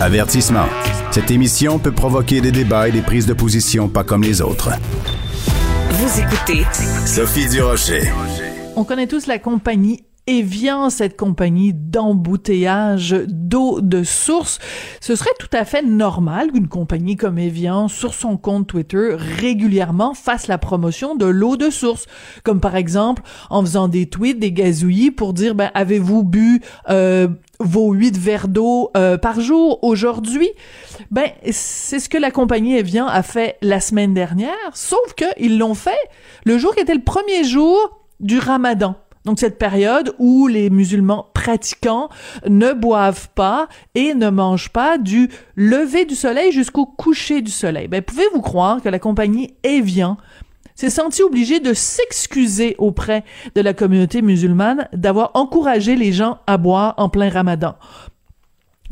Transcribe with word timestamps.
Avertissement. 0.00 0.66
Cette 1.12 1.30
émission 1.30 1.78
peut 1.78 1.92
provoquer 1.92 2.40
des 2.40 2.50
débats 2.50 2.88
et 2.88 2.92
des 2.92 3.00
prises 3.00 3.26
de 3.26 3.32
position 3.32 3.88
pas 3.88 4.02
comme 4.02 4.22
les 4.22 4.42
autres. 4.42 4.70
Vous 5.90 6.20
écoutez 6.20 6.64
Sophie 7.06 7.48
Durocher. 7.48 8.02
On 8.74 8.82
connaît 8.82 9.06
tous 9.06 9.26
la 9.26 9.38
compagnie 9.38 10.02
Evian, 10.26 10.88
cette 10.88 11.18
compagnie 11.18 11.74
d'embouteillage 11.74 13.14
d'eau 13.28 13.80
de 13.82 14.02
source. 14.02 14.58
Ce 15.00 15.16
serait 15.16 15.30
tout 15.38 15.50
à 15.52 15.66
fait 15.66 15.82
normal 15.82 16.50
qu'une 16.50 16.68
compagnie 16.68 17.16
comme 17.16 17.38
Evian, 17.38 17.88
sur 17.88 18.14
son 18.14 18.38
compte 18.38 18.66
Twitter, 18.66 19.16
régulièrement 19.16 20.14
fasse 20.14 20.48
la 20.48 20.56
promotion 20.56 21.14
de 21.14 21.26
l'eau 21.26 21.56
de 21.56 21.68
source. 21.68 22.06
Comme 22.42 22.60
par 22.60 22.74
exemple, 22.74 23.22
en 23.50 23.60
faisant 23.60 23.86
des 23.86 24.06
tweets, 24.06 24.38
des 24.38 24.52
gazouillis 24.52 25.10
pour 25.10 25.34
dire, 25.34 25.54
ben, 25.54 25.70
avez-vous 25.74 26.24
bu 26.24 26.62
euh, 26.88 27.28
vos 27.60 27.92
huit 27.92 28.16
verres 28.16 28.48
d'eau 28.48 28.90
euh, 28.96 29.18
par 29.18 29.40
jour 29.40 29.78
aujourd'hui? 29.82 30.50
Ben, 31.10 31.30
c'est 31.50 31.98
ce 31.98 32.08
que 32.08 32.18
la 32.18 32.30
compagnie 32.30 32.76
Evian 32.76 33.06
a 33.06 33.22
fait 33.22 33.56
la 33.62 33.80
semaine 33.80 34.14
dernière, 34.14 34.54
sauf 34.72 35.14
que 35.16 35.24
ils 35.38 35.58
l'ont 35.58 35.74
fait 35.74 35.92
le 36.44 36.58
jour 36.58 36.74
qui 36.74 36.80
était 36.80 36.94
le 36.94 37.02
premier 37.02 37.44
jour 37.44 38.00
du 38.20 38.38
ramadan. 38.38 38.96
Donc 39.24 39.38
cette 39.38 39.58
période 39.58 40.14
où 40.18 40.48
les 40.48 40.68
musulmans 40.68 41.30
pratiquants 41.32 42.10
ne 42.46 42.72
boivent 42.72 43.30
pas 43.34 43.68
et 43.94 44.12
ne 44.12 44.28
mangent 44.28 44.68
pas 44.68 44.98
du 44.98 45.30
lever 45.56 46.04
du 46.04 46.14
soleil 46.14 46.52
jusqu'au 46.52 46.84
coucher 46.84 47.40
du 47.40 47.50
soleil. 47.50 47.88
Ben 47.88 48.02
pouvez-vous 48.02 48.42
croire 48.42 48.82
que 48.82 48.88
la 48.90 48.98
compagnie 48.98 49.54
Evian 49.62 50.18
s'est 50.74 50.90
sentie 50.90 51.22
obligée 51.22 51.60
de 51.60 51.72
s'excuser 51.72 52.74
auprès 52.78 53.24
de 53.54 53.60
la 53.60 53.74
communauté 53.74 54.22
musulmane 54.22 54.88
d'avoir 54.92 55.30
encouragé 55.34 55.96
les 55.96 56.12
gens 56.12 56.38
à 56.46 56.56
boire 56.56 56.94
en 56.96 57.08
plein 57.08 57.28
ramadan. 57.28 57.76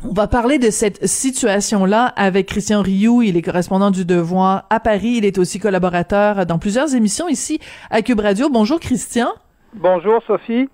On 0.05 0.13
va 0.13 0.27
parler 0.27 0.59
de 0.59 0.71
cette 0.71 1.07
situation-là 1.07 2.07
avec 2.17 2.47
Christian 2.47 2.83
Rioux. 2.83 3.23
Il 3.23 3.37
est 3.37 3.43
correspondant 3.43 3.93
du 3.93 4.05
Devoir 4.05 4.66
à 4.69 4.80
Paris. 4.80 5.15
Il 5.19 5.24
est 5.24 5.39
aussi 5.39 5.61
collaborateur 5.61 6.45
dans 6.45 6.59
plusieurs 6.59 6.95
émissions 6.95 7.29
ici 7.29 7.61
à 7.89 8.02
Cube 8.02 8.19
Radio. 8.19 8.49
Bonjour 8.49 8.80
Christian. 8.80 9.29
Bonjour 9.74 10.21
Sophie. 10.27 10.69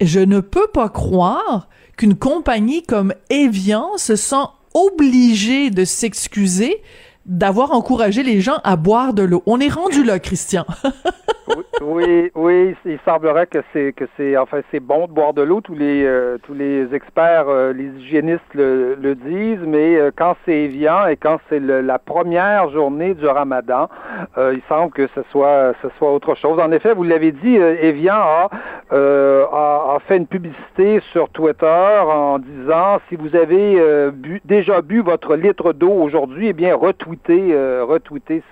Je 0.00 0.20
ne 0.20 0.38
peux 0.40 0.68
pas 0.72 0.88
croire 0.88 1.68
qu'une 1.96 2.16
compagnie 2.16 2.82
comme 2.82 3.12
Evian 3.28 3.96
se 3.96 4.14
sent 4.14 4.44
obligée 4.72 5.70
de 5.70 5.84
s'excuser 5.84 6.80
d'avoir 7.26 7.72
encouragé 7.72 8.22
les 8.22 8.40
gens 8.40 8.58
à 8.64 8.76
boire 8.76 9.14
de 9.14 9.22
l'eau. 9.22 9.42
On 9.46 9.60
est 9.60 9.72
rendu 9.72 10.04
là, 10.04 10.18
Christian. 10.18 10.64
oui, 11.82 12.30
oui, 12.34 12.74
il 12.84 12.98
semblerait 13.04 13.46
que 13.46 13.58
c'est 13.72 13.92
que 13.92 14.04
c'est 14.16 14.36
enfin 14.36 14.60
c'est 14.70 14.80
bon 14.80 15.06
de 15.06 15.12
boire 15.12 15.34
de 15.34 15.42
l'eau. 15.42 15.60
Tous 15.60 15.74
les 15.74 16.04
euh, 16.04 16.38
tous 16.42 16.54
les 16.54 16.94
experts, 16.94 17.48
euh, 17.48 17.72
les 17.72 17.86
hygiénistes 18.00 18.42
le, 18.54 19.14
disent, 19.14 19.66
mais 19.66 19.96
euh, 19.96 20.10
quand 20.14 20.36
c'est 20.44 20.64
Evian 20.64 21.06
et 21.06 21.16
quand 21.16 21.38
c'est 21.48 21.60
la 21.60 21.98
première 21.98 22.70
journée 22.70 23.14
du 23.14 23.26
Ramadan, 23.26 23.88
il 24.36 24.60
semble 24.68 24.92
que 24.92 25.06
ce 25.14 25.20
soit 25.30 25.74
ce 25.82 25.88
soit 25.98 26.12
autre 26.12 26.34
chose. 26.34 26.58
En 26.58 26.72
effet, 26.72 26.94
vous 26.94 27.04
l'avez 27.04 27.32
dit, 27.32 27.56
Evian 27.56 28.14
a, 28.14 28.48
a, 28.90 29.98
fait 30.06 30.16
une 30.16 30.26
publicité 30.26 31.00
sur 31.12 31.28
Twitter 31.30 31.66
en 31.66 32.38
disant 32.38 32.98
si 33.08 33.16
vous 33.16 33.34
avez 33.36 34.10
déjà 34.44 34.82
bu 34.82 35.00
votre 35.00 35.36
litre 35.36 35.72
d'eau 35.72 35.92
aujourd'hui, 35.92 36.48
eh 36.48 36.52
bien 36.52 36.74
retweetez 37.16 37.54
retweetez 37.82 38.42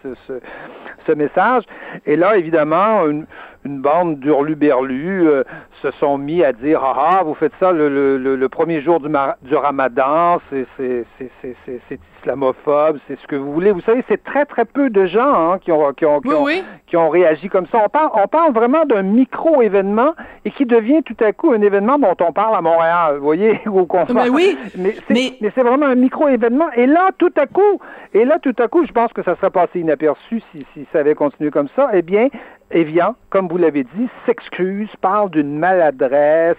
ce, 1.07 1.13
message. 1.13 1.65
Et 2.07 2.17
là, 2.17 2.37
évidemment, 2.37 3.05
une 3.65 3.81
bande 3.81 4.19
d'hurluberlus 4.21 5.29
euh, 5.29 5.45
se 5.83 5.91
sont 5.93 6.19
mis 6.19 6.43
à 6.43 6.53
dire 6.53 6.81
ah 6.83 7.19
ah 7.19 7.23
vous 7.25 7.35
faites 7.35 7.53
ça 7.61 7.73
le, 7.73 7.89
le, 7.89 8.37
le 8.37 8.49
premier 8.49 8.81
jour 8.81 9.01
du, 9.01 9.09
du 9.43 9.55
Ramadan 9.55 10.41
c'est 10.51 10.67
c'est 10.77 11.05
c'est 11.19 11.57
c'est 11.89 11.99
islamophobe 12.23 12.99
c'est 13.07 13.19
ce 13.21 13.27
que 13.27 13.37
vous 13.37 13.53
voulez. 13.53 13.73
Vous 13.73 13.81
savez 13.83 14.05
c'est 14.09 14.23
très 14.23 14.45
très 14.45 14.65
peu 14.65 14.91
de 14.91 15.07
gens 15.07 15.53
hein, 15.53 15.59
qui 15.59 15.73
ont 15.73 15.93
qui 15.93 16.07
ont 16.07 16.21
qui, 16.21 16.29
ont, 16.33 16.47
qui 16.87 16.97
ont 16.97 17.09
réagi 17.09 17.49
comme 17.49 17.67
ça. 17.67 17.79
On 17.85 17.89
parle 17.89 18.11
on 18.15 18.29
parle 18.29 18.53
vraiment 18.53 18.85
d'un 18.85 19.03
micro 19.03 19.63
événement 19.63 20.15
et 20.45 20.51
qui 20.51 20.67
devient 20.67 21.03
tout 21.03 21.17
à 21.21 21.33
coup 21.33 21.53
un 21.53 21.61
événement 21.61 21.99
dont 21.99 22.17
on 22.21 22.33
parle 22.33 22.55
à 22.57 22.61
Montréal 22.61 23.17
vous 23.19 23.25
voyez 23.25 23.61
au 23.67 23.87
confort. 23.87 24.15
Mais 24.15 24.29
oui 24.29 24.57
mais 24.77 24.95
c'est 25.09 25.15
mais... 25.41 25.51
c'est 25.55 25.63
vraiment 25.63 25.87
un 25.87 25.95
micro 25.95 26.29
événement 26.29 26.71
et 26.75 26.87
là 26.87 27.11
tout 27.19 27.33
à 27.37 27.47
coup 27.47 27.81
et 28.15 28.25
là 28.25 28.39
tout 28.41 28.57
à 28.59 28.69
coup 28.69 28.87
je 28.87 28.93
pense 28.93 29.13
que 29.13 29.23
ça 29.23 29.37
serait 29.37 29.51
passé 29.51 29.81
inaperçu 29.81 30.43
si 30.53 30.67
si 30.75 30.87
ça 30.93 31.01
avait 31.01 31.15
continué 31.15 31.51
comme 31.51 31.69
ça. 31.75 31.91
Eh 31.93 32.03
bien 32.03 32.29
Evian, 32.73 33.15
comme 33.31 33.49
vous 33.49 33.59
l'avez 33.59 33.85
dit, 33.85 34.09
s'excuse, 34.27 34.89
parle 35.01 35.31
d'une 35.31 35.59
maladresse. 35.59 36.57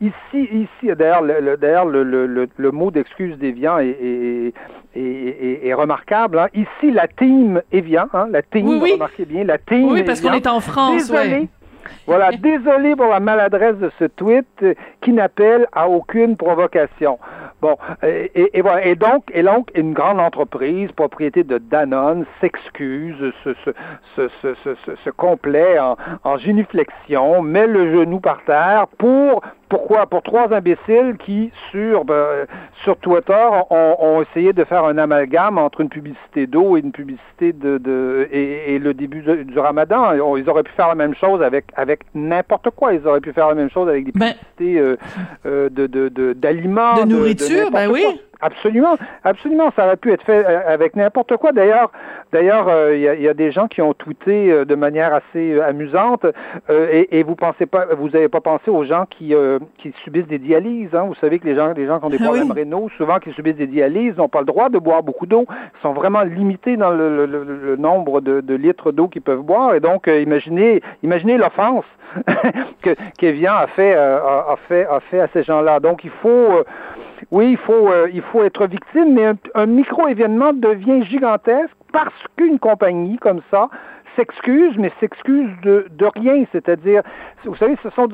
Ici, 0.00 0.14
ici, 0.34 0.94
d'ailleurs, 0.96 1.22
le, 1.22 1.40
le, 1.40 2.26
le, 2.26 2.48
le, 2.56 2.70
mot 2.70 2.90
d'excuse 2.90 3.36
d'Evian 3.38 3.78
est, 3.78 3.88
est, 3.88 4.54
est, 4.96 5.66
est, 5.66 5.74
remarquable. 5.74 6.38
Hein. 6.38 6.48
Ici, 6.54 6.90
la 6.92 7.08
team 7.08 7.62
Evian, 7.72 8.08
hein, 8.12 8.26
la 8.30 8.42
team, 8.42 8.68
oui, 8.68 8.78
oui. 8.82 8.92
remarquez 8.94 9.24
bien, 9.24 9.44
la 9.44 9.58
team. 9.58 9.90
Oui, 9.90 10.02
parce 10.02 10.20
qu'on 10.20 10.32
est 10.32 10.46
en 10.46 10.60
France. 10.60 11.08
Désolé. 11.08 11.30
Ouais. 11.30 11.48
Voilà, 12.06 12.30
désolé 12.36 12.96
pour 12.96 13.06
la 13.06 13.20
maladresse 13.20 13.76
de 13.76 13.90
ce 13.98 14.04
tweet 14.04 14.46
qui 15.02 15.12
n'appelle 15.12 15.66
à 15.72 15.88
aucune 15.88 16.36
provocation. 16.36 17.18
Bon, 17.60 17.76
et, 18.02 18.30
et, 18.34 18.58
et, 18.58 18.60
voilà. 18.62 18.86
Et 18.86 18.96
donc, 18.96 19.24
et 19.32 19.42
donc, 19.42 19.70
une 19.74 19.92
grande 19.92 20.18
entreprise, 20.18 20.90
propriété 20.92 21.44
de 21.44 21.58
Danone, 21.58 22.24
s'excuse, 22.40 23.32
se, 23.44 23.54
se, 23.64 23.70
se, 24.16 24.28
se, 24.40 24.74
se, 24.74 24.96
se 24.96 25.10
complaît 25.10 25.78
en, 25.78 25.96
en 26.24 26.38
génuflexion, 26.38 27.42
met 27.42 27.66
le 27.66 27.92
genou 27.92 28.20
par 28.20 28.42
terre 28.44 28.86
pour 28.98 29.42
pourquoi? 29.72 30.04
Pour 30.04 30.22
trois 30.22 30.52
imbéciles 30.52 31.16
qui, 31.18 31.50
sur, 31.70 32.04
ben, 32.04 32.46
sur 32.84 32.98
Twitter, 32.98 33.48
ont, 33.70 33.96
ont, 33.98 34.20
essayé 34.20 34.52
de 34.52 34.64
faire 34.64 34.84
un 34.84 34.98
amalgame 34.98 35.56
entre 35.56 35.80
une 35.80 35.88
publicité 35.88 36.46
d'eau 36.46 36.76
et 36.76 36.80
une 36.80 36.92
publicité 36.92 37.54
de, 37.54 37.78
de 37.78 38.28
et, 38.30 38.74
et, 38.74 38.78
le 38.78 38.92
début 38.92 39.22
de, 39.22 39.44
du 39.44 39.58
Ramadan. 39.58 40.12
Ils 40.36 40.50
auraient 40.50 40.62
pu 40.62 40.72
faire 40.72 40.88
la 40.88 40.94
même 40.94 41.14
chose 41.14 41.40
avec 41.42 41.64
avec 41.74 42.00
n'importe 42.14 42.68
quoi. 42.76 42.92
Ils 42.92 43.06
auraient 43.08 43.22
pu 43.22 43.32
faire 43.32 43.48
la 43.48 43.54
même 43.54 43.70
chose 43.70 43.88
avec 43.88 44.04
des 44.04 44.12
publicités 44.12 44.78
ben, 44.78 44.91
euh, 44.92 45.68
euh, 45.68 45.68
de, 45.68 45.86
de, 45.86 46.32
d'aliments, 46.32 46.96
de, 46.96 47.02
de, 47.02 47.06
nourriture. 47.06 47.70
ben 47.70 47.90
oui. 47.90 48.02
Quoi. 48.02 48.14
Absolument, 48.42 48.96
absolument. 49.22 49.70
Ça 49.76 49.86
aurait 49.86 49.96
pu 49.96 50.12
être 50.12 50.24
fait 50.24 50.44
avec 50.44 50.96
n'importe 50.96 51.36
quoi. 51.36 51.52
D'ailleurs, 51.52 51.92
d'ailleurs, 52.32 52.66
il 52.66 53.06
euh, 53.06 53.14
y, 53.14 53.22
y, 53.22 53.28
a 53.28 53.34
des 53.34 53.52
gens 53.52 53.68
qui 53.68 53.80
ont 53.80 53.94
tweeté 53.94 54.50
euh, 54.50 54.64
de 54.64 54.74
manière 54.74 55.14
assez 55.14 55.54
euh, 55.54 55.64
amusante. 55.64 56.26
Et, 56.68 57.20
et, 57.20 57.22
vous 57.22 57.36
pensez 57.36 57.66
pas, 57.66 57.86
vous 57.96 58.08
n'avez 58.08 58.28
pas 58.28 58.40
pensé 58.40 58.68
aux 58.70 58.84
gens 58.84 59.06
qui 59.08 59.32
qui 59.78 59.94
subissent 60.02 60.26
des 60.26 60.38
dialyses. 60.38 60.92
Hein? 60.92 61.04
Vous 61.06 61.14
savez 61.14 61.38
que 61.38 61.46
les 61.46 61.54
gens, 61.54 61.72
les 61.72 61.86
gens 61.86 62.00
qui 62.00 62.06
ont 62.06 62.10
des 62.10 62.18
problèmes 62.18 62.50
oui. 62.50 62.62
rénaux, 62.62 62.88
souvent 62.96 63.20
qui 63.20 63.32
subissent 63.32 63.56
des 63.56 63.68
dialyses, 63.68 64.16
n'ont 64.16 64.28
pas 64.28 64.40
le 64.40 64.46
droit 64.46 64.68
de 64.68 64.78
boire 64.78 65.04
beaucoup 65.04 65.26
d'eau. 65.26 65.46
Ils 65.48 65.82
sont 65.82 65.92
vraiment 65.92 66.22
limités 66.22 66.76
dans 66.76 66.90
le, 66.90 67.26
le, 67.26 67.44
le 67.44 67.76
nombre 67.76 68.20
de, 68.20 68.40
de 68.40 68.54
litres 68.54 68.90
d'eau 68.90 69.06
qu'ils 69.06 69.22
peuvent 69.22 69.42
boire. 69.42 69.74
Et 69.74 69.80
donc, 69.80 70.08
imaginez, 70.08 70.82
imaginez 71.04 71.36
l'offense 71.36 71.84
que 72.82 73.46
a 73.46 73.66
fait, 73.68 73.94
a, 73.94 74.16
a 74.16 74.56
fait, 74.68 74.84
a 74.86 75.00
fait 75.00 75.20
à 75.20 75.28
ces 75.32 75.44
gens-là. 75.44 75.78
Donc, 75.78 76.04
il 76.04 76.10
faut 76.10 76.64
oui, 77.30 77.52
il 77.52 77.56
faut, 77.58 77.88
euh, 77.90 78.08
il 78.12 78.22
faut 78.22 78.42
être 78.42 78.66
victime, 78.66 79.14
mais 79.14 79.26
un, 79.26 79.36
un 79.54 79.66
micro-événement 79.66 80.52
devient 80.52 81.04
gigantesque 81.04 81.76
parce 81.92 82.14
qu'une 82.36 82.58
compagnie 82.58 83.18
comme 83.18 83.40
ça 83.50 83.68
s'excuse, 84.16 84.76
mais 84.78 84.92
s'excuse 85.00 85.50
de, 85.62 85.86
de 85.90 86.06
rien. 86.16 86.44
C'est-à-dire, 86.52 87.02
vous 87.44 87.56
savez, 87.56 87.76
ce 87.82 87.90
sont, 87.90 88.08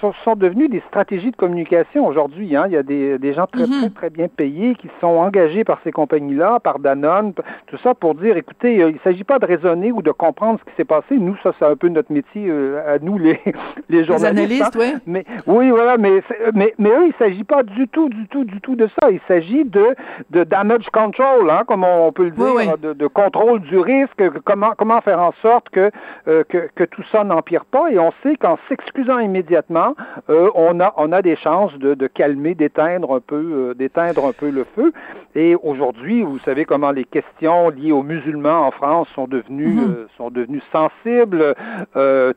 ce 0.00 0.06
sont 0.24 0.36
devenus 0.36 0.70
des 0.70 0.80
stratégies 0.88 1.30
de 1.30 1.36
communication 1.36 2.06
aujourd'hui. 2.06 2.56
Hein. 2.56 2.64
Il 2.66 2.72
y 2.72 2.76
a 2.76 2.82
des, 2.82 3.18
des 3.18 3.32
gens 3.32 3.46
très, 3.46 3.66
mm 3.66 3.70
-hmm. 3.70 3.80
très, 3.80 3.90
très 3.90 4.10
bien 4.10 4.28
payés 4.28 4.74
qui 4.74 4.88
sont 5.00 5.14
engagés 5.26 5.64
par 5.64 5.78
ces 5.84 5.92
compagnies-là, 5.92 6.60
par 6.60 6.78
Danone, 6.78 7.32
tout 7.66 7.78
ça 7.84 7.94
pour 7.94 8.14
dire, 8.14 8.36
écoutez, 8.36 8.72
euh, 8.82 8.90
il 8.90 8.94
ne 8.94 9.04
s'agit 9.06 9.24
pas 9.24 9.38
de 9.38 9.46
raisonner 9.46 9.90
ou 9.92 10.02
de 10.02 10.12
comprendre 10.12 10.58
ce 10.60 10.64
qui 10.68 10.74
s'est 10.76 10.90
passé. 10.96 11.12
Nous, 11.26 11.36
ça, 11.42 11.50
c'est 11.58 11.68
un 11.74 11.76
peu 11.82 11.88
notre 11.88 12.12
métier 12.12 12.44
euh, 12.48 12.94
à 12.94 12.98
nous, 13.06 13.18
les, 13.18 13.38
les 13.94 14.04
journalistes. 14.04 14.50
Les 14.50 14.62
analystes, 14.62 14.76
hein. 14.76 15.00
oui. 15.06 15.12
Mais, 15.14 15.24
oui, 15.46 15.70
voilà, 15.70 15.94
mais, 16.04 16.22
mais, 16.54 16.70
mais 16.82 16.90
eux, 16.98 17.06
il 17.10 17.14
ne 17.16 17.20
s'agit 17.24 17.44
pas 17.54 17.62
du 17.62 17.84
tout, 17.94 18.08
du 18.08 18.26
tout, 18.32 18.44
du 18.44 18.60
tout 18.60 18.76
de 18.82 18.86
ça. 18.96 19.04
Il 19.10 19.20
s'agit 19.28 19.64
de, 19.64 19.86
de 20.30 20.44
damage 20.44 20.88
control, 21.00 21.50
hein, 21.50 21.62
comme 21.68 21.84
on 21.84 22.12
peut 22.12 22.24
le 22.30 22.34
dire, 22.40 22.54
oui, 22.56 22.66
oui. 22.66 22.80
De, 22.80 22.92
de, 23.02 23.06
contrôle 23.20 23.60
du 23.72 23.78
risque, 23.78 24.22
comment, 24.44 24.72
comment 24.78 25.00
faire 25.08 25.20
en 25.20 25.32
sorte 25.32 25.39
que, 25.72 25.90
euh, 26.28 26.44
que, 26.48 26.68
que, 26.74 26.84
tout 26.84 27.02
ça 27.10 27.24
n'empire 27.24 27.64
pas. 27.64 27.90
Et 27.90 27.98
on 27.98 28.12
sait 28.22 28.36
qu'en 28.36 28.58
s'excusant 28.68 29.18
immédiatement, 29.18 29.94
euh, 30.28 30.50
on, 30.54 30.80
a, 30.80 30.92
on 30.96 31.12
a 31.12 31.22
des 31.22 31.36
chances 31.36 31.76
de, 31.78 31.94
de 31.94 32.06
calmer, 32.06 32.54
d'éteindre 32.54 33.14
un, 33.16 33.20
peu, 33.20 33.36
euh, 33.70 33.74
d'éteindre 33.74 34.26
un 34.26 34.32
peu 34.32 34.50
le 34.50 34.64
feu. 34.76 34.92
Et 35.34 35.54
aujourd'hui, 35.62 36.22
vous 36.22 36.38
savez 36.40 36.64
comment 36.64 36.90
les 36.90 37.04
questions 37.04 37.70
liées 37.70 37.92
aux 37.92 38.02
musulmans 38.02 38.66
en 38.66 38.70
France 38.72 39.08
sont 39.14 39.28
devenues, 39.28 39.74
mm 39.74 39.92
-hmm. 39.92 40.16
sont 40.16 40.30
devenues 40.30 40.62
sensibles, 40.72 41.54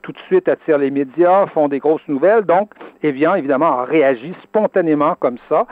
tout 0.04 0.12
de 0.18 0.22
suite 0.28 0.48
attirent 0.48 0.78
les 0.78 0.92
médias, 0.92 1.48
font 1.48 1.68
des 1.70 1.80
grosses 1.80 2.08
nouvelles. 2.08 2.44
Donc, 2.44 2.68
Evian, 3.02 3.34
évidemment, 3.36 3.72
a 3.80 3.86
réagi 3.86 4.34
spontanément 4.44 5.16
comme 5.20 5.40
ça, 5.50 5.66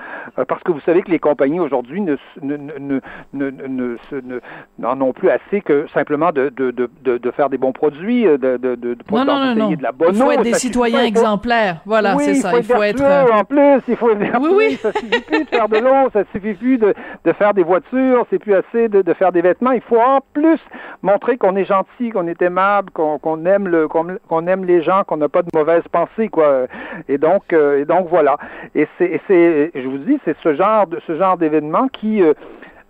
parce 0.49 0.63
que 0.63 0.71
vous 0.71 0.83
savez 0.87 1.01
que 1.03 1.11
les 1.11 1.19
compagnies 1.19 1.59
aujourd'hui 1.67 2.01
ne, 2.01 2.15
ne, 2.41 2.57
ne, 2.79 2.99
ne, 3.33 4.39
n'en 4.79 4.99
ont 5.01 5.13
plus 5.13 5.29
assez 5.29 5.61
que 5.61 5.87
simplement 5.93 6.31
de, 6.31 6.49
de, 6.49 6.71
de, 6.71 6.89
de, 7.21 7.31
faire 7.31 7.49
des 7.49 7.57
bons 7.57 7.71
produits, 7.71 8.23
de, 8.23 8.37
de, 8.37 8.57
de, 8.57 8.75
de 8.75 8.97
non, 9.11 9.25
non, 9.25 9.55
non, 9.55 9.71
de 9.71 9.83
la 9.83 9.91
bonne 9.91 10.09
Il 10.13 10.21
faut 10.21 10.31
être 10.31 10.43
des 10.43 10.53
citoyens 10.53 11.03
exemplaires. 11.03 11.81
Voilà, 11.85 12.17
c'est 12.17 12.35
ça. 12.35 12.51
Il 12.57 12.63
faut, 12.63 12.83
être, 12.83 13.01
euh, 13.01 13.25
en 13.31 13.43
plus, 13.43 13.81
il 13.87 13.95
faut 13.95 14.11
être 14.11 14.39
oui, 14.41 14.49
oui. 14.55 14.79
Ça 14.81 14.91
suffit 14.93 15.21
plus 15.21 15.43
de 15.43 15.49
faire 15.49 15.69
de 15.69 15.77
l'eau, 15.77 16.09
ça 16.13 16.23
suffit 16.31 16.53
plus 16.53 16.77
de, 16.77 16.93
de 17.25 17.33
faire 17.33 17.53
des 17.53 17.63
voitures, 17.63 18.25
c'est 18.29 18.39
plus 18.39 18.53
assez 18.53 18.87
de, 18.87 19.01
de 19.01 19.13
faire 19.13 19.31
des 19.31 19.41
vêtements. 19.41 19.71
Il 19.71 19.81
faut 19.81 19.99
en 19.99 20.19
plus 20.33 20.59
montrer 21.01 21.37
qu'on 21.37 21.55
est 21.55 21.65
gentil, 21.65 22.09
qu'on 22.09 22.27
est 22.27 22.41
aimable, 22.41 22.91
qu'on 22.91 23.45
aime 23.45 23.67
le 23.67 23.87
qu'on 23.87 24.47
aime 24.47 24.65
les 24.65 24.81
gens, 24.81 25.03
qu'on 25.05 25.17
n'a 25.17 25.29
pas 25.29 25.41
de 25.41 25.49
mauvaises 25.53 25.87
pensées, 25.91 26.29
quoi. 26.29 26.67
Et 27.07 27.17
donc, 27.17 27.53
euh, 27.53 27.81
et 27.81 27.85
donc 27.85 28.07
voilà. 28.09 28.37
Et 28.75 28.87
c'est, 28.97 29.21
je 29.27 29.87
vous 29.87 29.97
dis, 29.97 30.19
c'est 30.25 30.35
ce 30.43 30.55
genre 30.55 30.87
de 30.87 30.99
ce 31.07 31.17
genre 31.17 31.37
d'événement 31.37 31.87
qui 31.87 32.21
euh, 32.21 32.33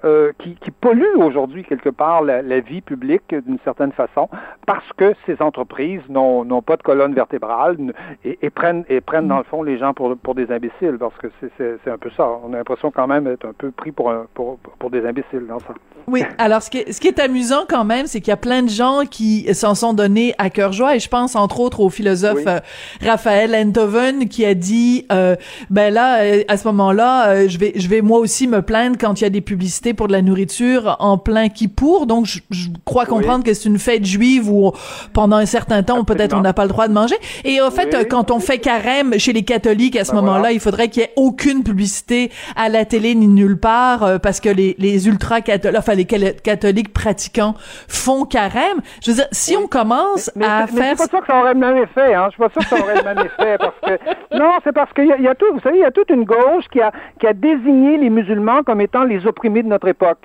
euh, 0.04 0.32
qui, 0.40 0.56
qui 0.56 0.72
pollue 0.72 1.16
aujourd'hui 1.18 1.64
quelque 1.64 1.90
part 1.90 2.22
la, 2.22 2.42
la 2.42 2.60
vie 2.60 2.82
publique 2.82 3.34
d'une 3.34 3.60
certaine 3.64 3.92
façon 3.92 4.30
parce 4.66 4.92
que 4.98 5.14
ces 5.26 5.42
entreprises 5.42 6.02
n'ont 6.10 6.62
pas 6.62 6.78
de 6.78 6.84
colonne 6.84 7.14
vertébrale 7.14 7.78
et, 8.24 8.50
prennent, 8.50 8.84
et 8.90 9.02
prennent 9.02 9.28
dans 9.28 9.38
le 9.38 9.44
fond 9.44 9.64
les 9.64 9.78
gens 9.78 9.94
pour, 9.94 10.18
pour 10.18 10.36
des 10.36 10.52
imbéciles 10.52 10.98
parce 11.00 11.18
que 11.18 11.28
c'est 11.58 11.92
un 11.92 11.98
peu 11.98 12.10
ça. 12.12 12.28
On 12.44 12.54
a 12.54 12.58
l'impression 12.58 12.92
quand 12.92 13.08
même 13.08 13.26
d'être 13.26 13.46
un 13.46 13.54
peu 13.54 13.72
pris 13.72 13.92
pour, 13.92 14.12
un, 14.12 14.26
pour, 14.34 14.58
pour 14.80 14.90
des 14.90 15.06
imbéciles 15.06 15.46
dans 15.48 15.60
ça. 15.60 15.74
Oui, 16.08 16.24
alors 16.38 16.62
ce 16.62 16.70
qui 16.70 16.80
est, 16.80 16.92
ce 16.92 17.00
qui 17.00 17.08
est 17.08 17.20
amusant 17.20 17.64
quand 17.68 17.86
même, 17.86 18.08
c'est 18.08 18.20
qu'il 18.20 18.30
y 18.30 18.34
a 18.34 18.38
plein 18.38 18.64
de 18.64 18.70
gens 18.70 19.04
qui 19.10 19.48
s'en 19.54 19.76
sont 19.76 19.94
donnés 19.94 20.34
à 20.38 20.50
cœur 20.50 20.74
joie 20.74 20.96
et 20.96 21.00
je 21.00 21.10
pense 21.10 21.36
entre 21.36 21.60
autres 21.60 21.80
au 21.80 21.90
philosophe 21.90 22.46
euh, 22.48 22.60
Raphaël 23.04 23.56
Enthoven 23.56 24.28
qui 24.28 24.46
a 24.46 24.54
dit 24.54 25.06
euh, 25.12 25.36
ben 25.70 25.94
là 25.94 26.22
euh, 26.22 26.44
à 26.48 26.58
ce 26.58 26.68
moment-là 26.68 27.48
je 27.48 27.58
vais 27.58 27.74
je 27.76 27.88
vais 27.88 28.02
moi 28.02 28.20
aussi 28.20 28.48
me 28.48 28.62
plaindre 28.62 28.98
quand 29.00 29.20
il 29.20 29.24
y 29.24 29.28
a 29.28 29.30
des 29.30 29.42
publicités 29.42 29.94
pour 29.94 30.08
de 30.08 30.14
la 30.14 30.22
nourriture 30.22 30.96
en 31.00 31.18
plein 31.18 31.50
qui 31.50 31.68
pour 31.68 32.06
donc 32.06 32.26
je, 32.26 32.40
crois 32.86 33.06
comprendre 33.06 33.44
que 33.44 33.54
c'est 33.54 33.70
une 33.70 33.80
fête 33.80 34.06
juive 34.06 34.50
où 34.50 34.72
pendant 35.14 35.38
un 35.38 35.46
certain 35.46 35.84
temps 35.84 36.04
peut-être 36.04 36.36
on 36.36 36.42
n'a 36.42 36.54
pas 36.54 36.64
le 36.64 36.70
droit 36.70 36.88
de 36.88 36.94
manger. 36.94 37.16
Et 37.44 37.62
en 37.62 37.72
fait 37.72 38.08
quand 38.10 38.32
on 38.32 38.40
fait 38.40 38.60
carême 38.60 39.18
chez 39.18 39.34
les 39.34 39.44
catholiques 39.44 39.96
à 39.96 40.06
ce 40.06 40.12
ben 40.12 40.22
moment-là 40.22 40.52
il 40.52 40.60
faudrait 40.60 40.90
qu'il 40.90 41.04
y 41.04 41.06
ait 41.06 41.14
aucune 41.16 41.64
publicité 41.64 42.32
à 42.56 42.70
la 42.70 42.86
télé 42.86 43.16
ni 43.16 43.28
nulle 43.28 43.60
part 43.60 44.20
parce 44.22 44.40
que 44.40 44.50
les 44.50 44.76
les 44.80 45.08
ultra 45.08 45.42
catholiques 45.42 45.91
les 45.96 46.06
catholiques 46.06 46.94
pratiquants 46.94 47.56
font 47.88 48.26
carême. 48.26 48.82
Je 49.04 49.12
veux 49.12 49.18
dire, 49.18 49.28
si 49.32 49.56
on 49.56 49.68
commence 49.68 50.30
à 50.30 50.32
mais 50.36 50.68
faire... 50.68 50.98
c'est 50.98 51.10
pas 51.10 51.18
sûr 51.18 51.22
que 51.22 51.28
ça 51.28 51.40
aurait 51.40 51.54
le 51.54 51.60
même 51.60 51.78
effet, 51.78 52.14
hein. 52.14 52.28
Je 52.28 52.32
suis 52.32 52.44
pas 52.44 52.50
sûr 52.50 52.62
que 52.62 52.68
ça 52.68 52.84
aurait 52.84 52.96
le 52.96 53.04
même 53.04 53.26
effet 53.26 53.58
parce 53.58 53.76
que... 53.82 54.38
Non, 54.38 54.52
c'est 54.64 54.74
parce 54.74 54.92
qu'il 54.94 55.06
y, 55.06 55.28
a 55.28 55.36
tout, 55.36 55.46
vous 55.54 55.60
savez, 55.60 55.78
il 55.78 55.82
y 55.82 55.86
a 55.86 55.92
toute 55.92 56.10
une 56.10 56.24
gauche 56.24 56.68
qui 56.72 56.82
a, 56.82 56.92
qui 57.20 57.28
a 57.28 57.34
désigné 57.34 57.98
les 57.98 58.10
musulmans 58.10 58.64
comme 58.64 58.82
étant 58.82 59.04
les 59.04 59.26
opprimés 59.28 59.64
de 59.64 59.68
notre 59.68 59.88
époque. 59.88 60.20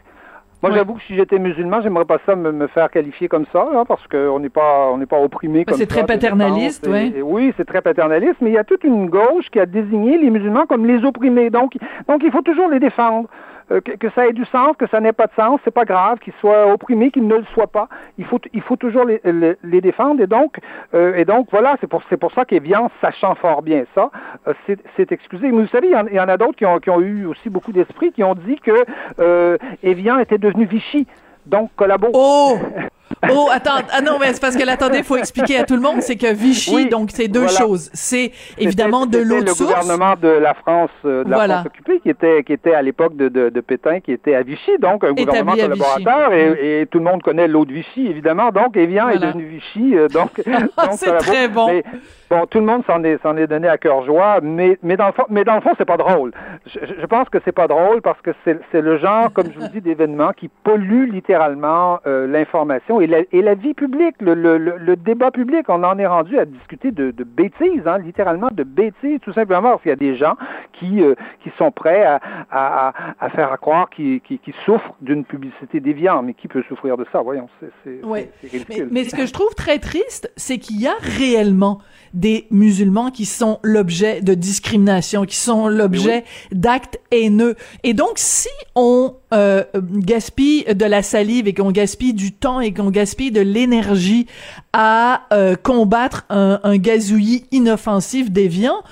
Moi, 0.63 0.73
j'avoue 0.73 0.95
que 0.95 1.03
si 1.03 1.15
j'étais 1.15 1.39
musulman, 1.39 1.81
j'aimerais 1.83 2.07
pas 2.07 2.19
ça 2.25 2.35
me, 2.35 2.67
faire 2.69 2.91
qualifier 2.91 3.29
comme 3.29 3.45
ça, 3.53 3.69
hein, 3.75 3.85
parce 3.87 4.07
qu'on 4.09 4.41
n'est 4.41 4.49
pas, 4.49 4.89
on 4.91 4.99
n'est 4.99 5.07
pas 5.07 5.21
opprimé 5.21 5.65
comme 5.65 5.75
ça. 5.75 5.81
C'est 5.81 5.87
très 5.87 6.07
paternaliste, 6.07 6.89
oui. 6.91 7.15
oui, 7.23 7.53
c'est 7.57 7.67
très 7.67 7.83
paternaliste, 7.83 8.37
mais 8.41 8.51
il 8.51 8.55
y 8.55 8.59
a 8.59 8.65
toute 8.65 8.83
une 8.85 9.09
gauche 9.09 9.51
qui 9.53 9.61
a 9.61 9.67
désigné 9.67 10.19
les 10.19 10.31
musulmans 10.31 10.67
comme 10.67 10.87
les 10.87 11.05
opprimés. 11.05 11.51
Donc, 11.51 11.75
donc 12.09 12.23
il 12.25 12.33
faut 12.33 12.43
toujours 12.43 12.69
les 12.69 12.81
défendre. 12.81 13.29
Euh, 13.73 13.81
que, 13.81 14.09
ça 14.11 14.29
ait 14.29 14.33
du 14.33 14.45
sens, 14.45 14.77
que 14.79 14.87
ça 14.87 15.01
n'ait 15.01 15.13
pas 15.13 15.27
de 15.27 15.33
sens, 15.35 15.59
c'est 15.65 15.75
pas 15.75 15.85
grave, 15.85 16.19
qu'ils 16.21 16.33
soient 16.41 16.73
opprimés, 16.73 17.11
qu'ils 17.11 17.27
ne 17.27 17.35
le 17.35 17.45
soient 17.53 17.67
pas. 17.67 17.89
Il 18.17 18.25
faut, 18.25 18.39
il 18.53 18.63
faut 18.63 18.77
toujours 18.77 19.05
les, 19.05 19.21
les, 19.65 19.81
défendre. 19.81 20.23
Et 20.23 20.29
donc, 20.29 20.61
euh, 20.95 21.17
et 21.17 21.25
donc 21.25 21.49
voilà, 21.51 21.77
c'est 21.81 21.89
pour, 21.89 22.03
c'est 22.09 22.17
pour 22.17 22.33
ça 22.33 22.45
qu'Evian, 22.45 22.91
sachant 23.01 23.35
fort 23.35 23.63
bien 23.63 23.85
ça, 23.95 24.11
euh, 24.47 24.55
c'est, 24.97 25.11
excusé. 25.11 25.51
Mais 25.51 25.63
vous 25.63 25.69
savez, 25.69 25.89
il 25.89 26.15
y 26.15 26.21
en, 26.21 26.29
a 26.29 26.37
d'autres 26.37 26.57
qui 26.57 26.65
ont, 26.65 26.79
qui 26.79 26.91
ont 26.91 27.01
eu 27.01 27.27
aussi 27.27 27.51
beaucoup 27.51 27.73
d'esprit, 27.73 28.13
qui 28.13 28.23
ont 28.23 28.35
dit 28.35 28.57
que 28.61 28.85
euh, 29.19 29.59
Evian 29.83 30.19
était 30.19 30.39
devenu 30.39 30.67
Vichy. 30.67 31.07
Donc, 31.47 31.71
collabo. 31.77 32.09
Oh! 32.13 32.59
Oh, 33.31 33.49
attends, 33.53 33.83
ah 33.93 34.01
non, 34.01 34.19
mais 34.21 34.33
c'est 34.33 34.41
parce 34.41 34.57
que 34.57 34.69
attendez, 34.69 34.99
il 34.99 35.05
faut 35.05 35.17
expliquer 35.17 35.59
à 35.59 35.65
tout 35.65 35.75
le 35.75 35.81
monde, 35.81 36.01
c'est 36.01 36.17
que 36.17 36.33
Vichy, 36.33 36.89
donc 36.89 37.11
c'est 37.13 37.29
deux 37.29 37.49
choses. 37.49 37.91
C'est 37.93 38.33
évidemment 38.59 39.07
de 39.07 39.19
l'eau 39.19 39.43
de 39.43 39.49
source. 39.49 39.61
le 39.61 39.67
gouvernement 39.67 40.15
de 40.21 40.29
la 40.29 40.55
France, 40.55 40.91
euh, 41.05 41.25
de 41.25 41.31
la 41.31 41.49
France 41.49 41.67
occupée, 41.67 42.01
qui 42.01 42.11
était, 42.11 42.43
qui 42.45 42.53
était 42.53 42.75
à 42.75 42.83
l'époque 42.83 43.17
de, 43.17 43.29
de, 43.29 43.49
de, 43.49 43.61
Pétain, 43.61 44.01
qui 44.01 44.13
était 44.13 44.35
à 44.35 44.43
Vichy, 44.43 44.73
donc 44.81 45.05
un 45.05 45.13
gouvernement 45.13 45.53
collaborateur, 45.53 46.33
et, 46.33 46.81
et, 46.81 46.87
tout 46.87 46.99
le 46.99 47.05
monde 47.05 47.23
connaît 47.23 47.49
l'eau 47.49 47.65
de 47.65 47.73
Vichy, 47.73 48.07
évidemment. 48.07 48.51
Donc, 48.51 48.77
Evian 48.77 49.09
est 49.09 49.19
devenu 49.19 49.45
Vichy, 49.45 49.97
euh, 49.97 50.09
donc. 50.09 50.31
donc 50.47 50.93
c'est 50.93 51.17
très 51.19 51.49
bon. 51.49 51.83
Bon, 52.29 52.45
tout 52.47 52.59
le 52.59 52.65
monde 52.65 52.83
s'en 52.87 53.05
est, 53.05 53.23
s'en 53.23 53.37
est 53.37 53.47
donné 53.47 53.69
à 53.69 53.79
cœur 53.79 54.05
joie, 54.05 54.41
mais, 54.43 54.79
mais 54.83 54.97
dans 54.97 55.07
le 55.07 55.13
fond, 55.13 55.27
mais 55.31 55.45
dans 55.45 55.55
le 55.55 55.61
fond, 55.61 55.71
c'est 55.79 55.85
pas 55.85 55.97
drôle. 55.97 56.33
Je, 56.67 56.81
je 57.01 57.07
pense 57.07 57.29
que 57.29 57.39
c'est 57.45 57.53
pas 57.53 57.69
drôle 57.69 58.03
parce 58.03 58.21
que 58.21 58.33
c'est, 58.45 58.59
c'est 58.73 58.81
le 58.81 58.99
genre, 58.99 59.33
comme 59.33 59.47
je 59.53 59.61
vous 59.61 59.69
dis, 59.69 59.81
d'événement 59.81 60.33
qui 60.33 60.49
pollue 60.49 61.09
littéralement 61.13 62.01
euh, 62.07 62.27
l'information 62.27 62.96
et 63.01 63.07
la, 63.07 63.19
et 63.33 63.43
la 63.43 63.55
vie 63.55 63.75
publique, 63.75 64.17
le, 64.21 64.35
le, 64.35 64.59
le, 64.59 64.97
débat 64.97 65.31
public. 65.31 65.69
On 65.69 65.83
en 65.85 65.99
est 65.99 66.07
rendu 66.07 66.39
à 66.39 66.45
discuter 66.45 66.91
de, 66.91 67.11
de 67.11 67.25
bêtises, 67.25 67.87
hein, 67.87 67.99
littéralement 67.99 68.49
de 68.53 68.65
bêtises, 68.65 69.21
tout 69.23 69.33
simplement 69.33 69.71
parce 69.71 69.83
qu'il 69.83 69.91
y 69.91 69.93
a 69.93 69.97
des 69.97 70.17
gens 70.17 70.37
qui, 70.73 71.03
euh, 71.03 71.15
qui 71.43 71.51
sont 71.59 71.71
prêts 71.71 72.05
à, 72.05 72.21
à, 72.51 72.93
à 73.21 73.31
faire 73.31 73.59
croire 73.61 73.91
qu'ils, 73.91 74.21
souffrent 74.65 74.95
d'une 75.01 75.25
publicité 75.25 75.81
déviante. 75.81 76.25
Mais 76.27 76.35
qui 76.35 76.49
peut 76.49 76.65
souffrir 76.69 76.97
de 76.97 77.07
ça? 77.13 77.21
Voyons, 77.23 77.49
c'est, 77.61 77.71
c'est 77.85 78.49
ridicule. 78.49 78.89
Mais, 78.91 79.03
mais 79.03 79.05
ce 79.05 79.15
que 79.15 79.27
je 79.27 79.33
trouve 79.33 79.55
très 79.55 79.79
triste, 79.79 80.33
c'est 80.37 80.59
qu'il 80.59 80.81
y 80.81 80.87
a 80.87 80.95
réellement 81.01 81.81
des 82.15 82.47
musulmans 82.51 83.11
qui 83.11 83.25
sont 83.25 83.59
l'objet 83.63 84.21
de 84.21 84.35
discrimination, 84.35 85.25
qui 85.25 85.37
sont 85.37 85.69
l'objet 85.69 86.25
d'actes 86.53 86.99
haineux. 87.11 87.55
Et 87.85 87.95
donc, 87.95 88.13
si 88.17 88.49
on 88.75 89.15
euh, 89.35 89.65
gaspille 89.75 90.65
de 90.65 90.85
la 90.85 91.03
salive 91.03 91.49
et 91.49 91.55
qu'on 91.55 91.73
gaspille 91.73 92.15
du 92.15 92.33
temps 92.33 92.61
et 92.61 92.73
qu'on 92.73 92.91
gaspille 92.91 93.33
de 93.33 93.41
l'énergie 93.41 94.27
à 94.73 95.23
euh, 95.33 95.57
combattre 95.57 96.25
un, 96.31 96.77
gazouillis 96.77 97.45
inoffensif 97.51 98.31
déviant, 98.31 98.83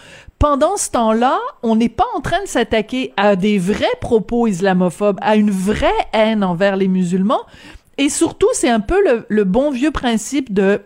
pendant 0.40 0.76
ce 0.76 0.90
temps-là, 0.90 1.38
on 1.62 1.76
n'est 1.76 1.88
pas 1.88 2.06
en 2.16 2.20
train 2.20 2.42
de 2.42 2.48
s'attaquer 2.48 3.12
à 3.16 3.36
des 3.36 3.58
vrais 3.58 3.86
propos 4.00 4.46
islamophobes, 4.46 5.18
à 5.22 5.36
une 5.36 5.50
vraie 5.50 5.92
haine 6.12 6.42
envers 6.42 6.76
les 6.76 6.88
musulmans. 6.88 7.42
Et 7.96 8.08
surtout, 8.08 8.48
c'est 8.54 8.68
un 8.68 8.80
peu 8.80 9.00
le, 9.04 9.26
le 9.28 9.44
bon 9.44 9.70
vieux 9.70 9.92
principe 9.92 10.52
de 10.52 10.80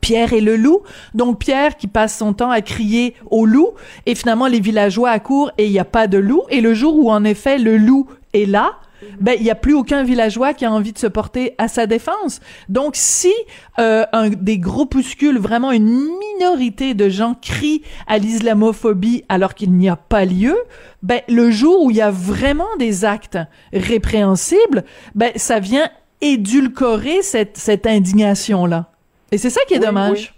Pierre 0.00 0.32
et 0.32 0.40
le 0.40 0.56
loup. 0.56 0.82
Donc 1.14 1.38
Pierre 1.38 1.76
qui 1.76 1.86
passe 1.86 2.16
son 2.16 2.32
temps 2.32 2.50
à 2.50 2.60
crier 2.60 3.14
au 3.30 3.46
loup 3.46 3.70
et 4.06 4.14
finalement 4.14 4.46
les 4.46 4.60
villageois 4.60 5.10
accourent 5.10 5.50
et 5.58 5.66
il 5.66 5.72
n'y 5.72 5.78
a 5.78 5.84
pas 5.84 6.06
de 6.06 6.18
loup 6.18 6.42
et 6.50 6.60
le 6.60 6.74
jour 6.74 6.96
où 6.96 7.10
en 7.10 7.24
effet 7.24 7.58
le 7.58 7.76
loup 7.76 8.06
est 8.32 8.46
là, 8.46 8.72
ben 9.20 9.34
il 9.38 9.44
n'y 9.44 9.50
a 9.50 9.54
plus 9.54 9.74
aucun 9.74 10.02
villageois 10.02 10.54
qui 10.54 10.64
a 10.64 10.72
envie 10.72 10.92
de 10.92 10.98
se 10.98 11.06
porter 11.06 11.54
à 11.58 11.68
sa 11.68 11.86
défense. 11.86 12.40
Donc 12.68 12.94
si 12.96 13.32
euh, 13.78 14.04
un 14.12 14.30
des 14.30 14.58
groupuscules, 14.58 15.38
vraiment 15.38 15.72
une 15.72 16.08
minorité 16.38 16.94
de 16.94 17.08
gens 17.08 17.34
crient 17.40 17.82
à 18.06 18.18
l'islamophobie 18.18 19.24
alors 19.28 19.54
qu'il 19.54 19.72
n'y 19.72 19.88
a 19.88 19.96
pas 19.96 20.24
lieu, 20.24 20.56
ben 21.02 21.20
le 21.28 21.50
jour 21.50 21.84
où 21.84 21.90
il 21.90 21.96
y 21.96 22.02
a 22.02 22.10
vraiment 22.10 22.64
des 22.78 23.04
actes 23.04 23.38
répréhensibles, 23.72 24.84
ben 25.14 25.32
ça 25.36 25.60
vient 25.60 25.88
édulcorer 26.20 27.22
cette 27.22 27.58
cette 27.58 27.86
indignation 27.86 28.66
là. 28.66 28.90
Et 29.32 29.38
c'est 29.38 29.50
ça 29.50 29.60
qui 29.66 29.74
est 29.74 29.78
dommage. 29.78 30.36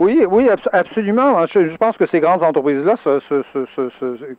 Oui, 0.00 0.24
oui, 0.28 0.48
absolument. 0.72 1.38
Hein. 1.38 1.46
Je, 1.54 1.76
pense 1.76 1.96
que 1.96 2.06
ces 2.08 2.18
grandes 2.18 2.42
entreprises-là, 2.42 2.96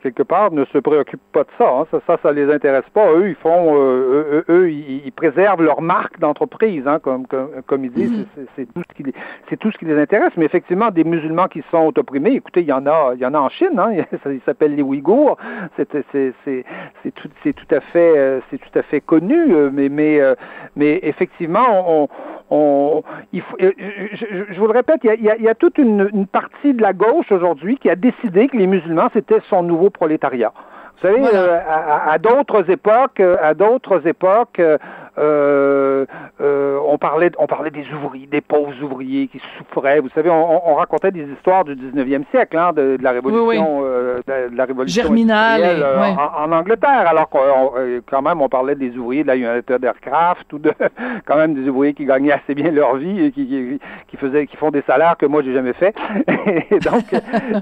quelque 0.04 0.24
part, 0.24 0.52
ne 0.52 0.66
se 0.66 0.78
préoccupent 0.80 1.32
pas 1.32 1.44
de 1.44 1.50
ça. 1.58 1.70
Hein. 1.70 1.86
Ça, 1.92 2.02
ça, 2.06 2.18
ça 2.22 2.32
les 2.34 2.52
intéresse 2.52 2.84
pas. 2.94 3.10
Eux, 3.14 3.30
ils 3.30 3.36
font, 3.36 3.74
euh, 3.78 4.44
eux, 4.50 4.70
ils, 4.70 5.12
préservent 5.14 5.64
leur 5.64 5.82
marque 5.82 6.20
d'entreprise, 6.20 6.86
hein, 6.86 7.00
comme, 7.00 7.26
comme, 7.26 7.86
ils 7.86 7.92
disent. 7.92 8.26
Mm-hmm. 8.38 8.48
C'est 8.58 8.74
tout 8.74 8.84
ce 8.90 8.96
qui, 9.04 9.14
c'est 9.50 9.58
tout 9.58 9.72
ce 9.72 9.78
qui 9.78 9.86
les 9.86 9.98
intéresse. 9.98 10.34
Mais 10.36 10.44
effectivement, 10.44 10.92
des 10.92 11.06
musulmans 11.06 11.48
qui 11.48 11.64
sont 11.72 11.98
opprimés, 11.98 12.32
écoutez, 12.32 12.60
il 12.60 12.68
y 12.68 12.74
en 12.74 12.86
a, 12.86 13.14
il 13.16 13.22
y 13.22 13.26
en 13.26 13.34
a 13.34 13.40
en 13.40 13.50
Chine. 13.50 13.80
Hein. 13.80 14.04
Ils 14.26 14.42
s'appellent 14.46 14.76
les 14.76 14.84
Ouïghours. 14.84 15.38
C'est, 15.78 15.88
tout, 15.88 17.30
c'est 17.44 17.54
tout 17.54 17.76
à 17.76 17.80
fait, 17.80 18.18
euh, 18.18 18.42
c'est 18.52 18.58
tout 18.58 18.78
à 18.78 18.82
fait 18.82 19.00
connu. 19.00 19.56
Euh, 19.56 19.70
mais, 19.72 19.88
mais, 19.88 20.20
mais 20.76 21.00
effectivement, 21.02 21.66
on, 21.70 22.04
on, 22.04 22.10
il 22.52 23.42
faut, 23.42 23.58
je, 23.60 23.68
je, 24.50 24.60
vous 24.60 24.68
le 24.68 24.74
répète, 24.74 25.02
il 25.04 25.24
y 25.24 25.30
a, 25.30 25.36
il 25.36 25.44
y 25.44 25.50
a 25.50 25.56
toute 25.56 25.78
une, 25.78 26.10
une, 26.14 26.28
partie 26.28 26.74
de 26.74 26.82
la 26.82 26.94
gauche 26.94 27.32
aujourd'hui 27.32 27.78
qui 27.78 27.90
a 27.90 27.96
décidé 27.96 28.48
que 28.48 28.58
les 28.58 28.68
musulmans, 28.68 29.10
c'était 29.14 29.40
son 29.50 29.64
nouveau 29.64 29.90
prolétariat. 29.90 30.54
Vous 30.96 31.08
savez, 31.08 31.22
euh, 31.34 31.60
à, 31.68 32.12
à 32.12 32.18
d'autres 32.18 32.70
époques, 32.70 33.20
à 33.20 33.54
d'autres 33.54 34.08
époques, 34.08 34.60
euh, 34.60 34.78
euh, 34.78 34.78
euh, 34.78 35.05
on 35.18 36.98
parlait, 37.00 37.32
on 37.38 37.48
parlait 37.48 37.72
des 37.72 37.86
ouvriers, 37.94 38.28
des 38.28 38.42
pauvres 38.42 38.74
ouvriers 38.82 39.28
qui 39.28 39.42
souffraient. 39.58 40.00
Vous 40.00 40.10
savez, 40.10 40.30
on, 40.30 40.72
on 40.72 40.76
racontait 40.76 41.12
des 41.12 41.24
histoires 41.24 41.66
du 41.66 41.76
19e 41.76 42.24
siècle, 42.32 42.58
hein, 42.58 42.74
de, 42.74 42.98
de, 42.98 43.04
la 43.04 43.12
révolution, 43.12 43.84
Euh, 44.06 44.50
de, 44.50 44.56
la 44.56 44.66
révolution 44.66 45.04
germinale 45.04 45.62
euh, 45.64 46.00
en, 46.02 46.46
en, 46.46 46.52
Angleterre. 46.52 47.08
Alors 47.08 47.30
euh, 47.36 48.02
quand 48.10 48.22
même, 48.22 48.42
on 48.42 48.50
parlait 48.50 48.76
des 48.76 48.96
ouvriers 48.98 49.24
de 49.24 49.28
la 49.28 49.36
United 49.36 49.84
Aircraft 49.84 50.52
ou 50.54 50.60
de 50.60 50.72
quand 51.26 51.38
même 51.38 51.54
des 51.54 51.70
ouvriers 51.70 51.94
qui 51.94 52.06
gagnaient 52.06 52.32
assez 52.32 52.56
bien 52.56 52.72
leur 52.72 52.96
vie 52.96 53.26
et 53.26 53.32
qui, 53.32 53.48
qui, 53.48 53.80
qui 54.08 54.18
faisaient, 54.18 54.48
qui 54.48 54.58
font 54.58 54.72
des 54.72 54.84
salaires 54.84 55.16
que 55.18 55.26
moi 55.26 55.42
j'ai 55.44 55.54
jamais 55.54 55.74
fait. 55.74 55.96
et 56.72 56.80
donc, 56.80 57.04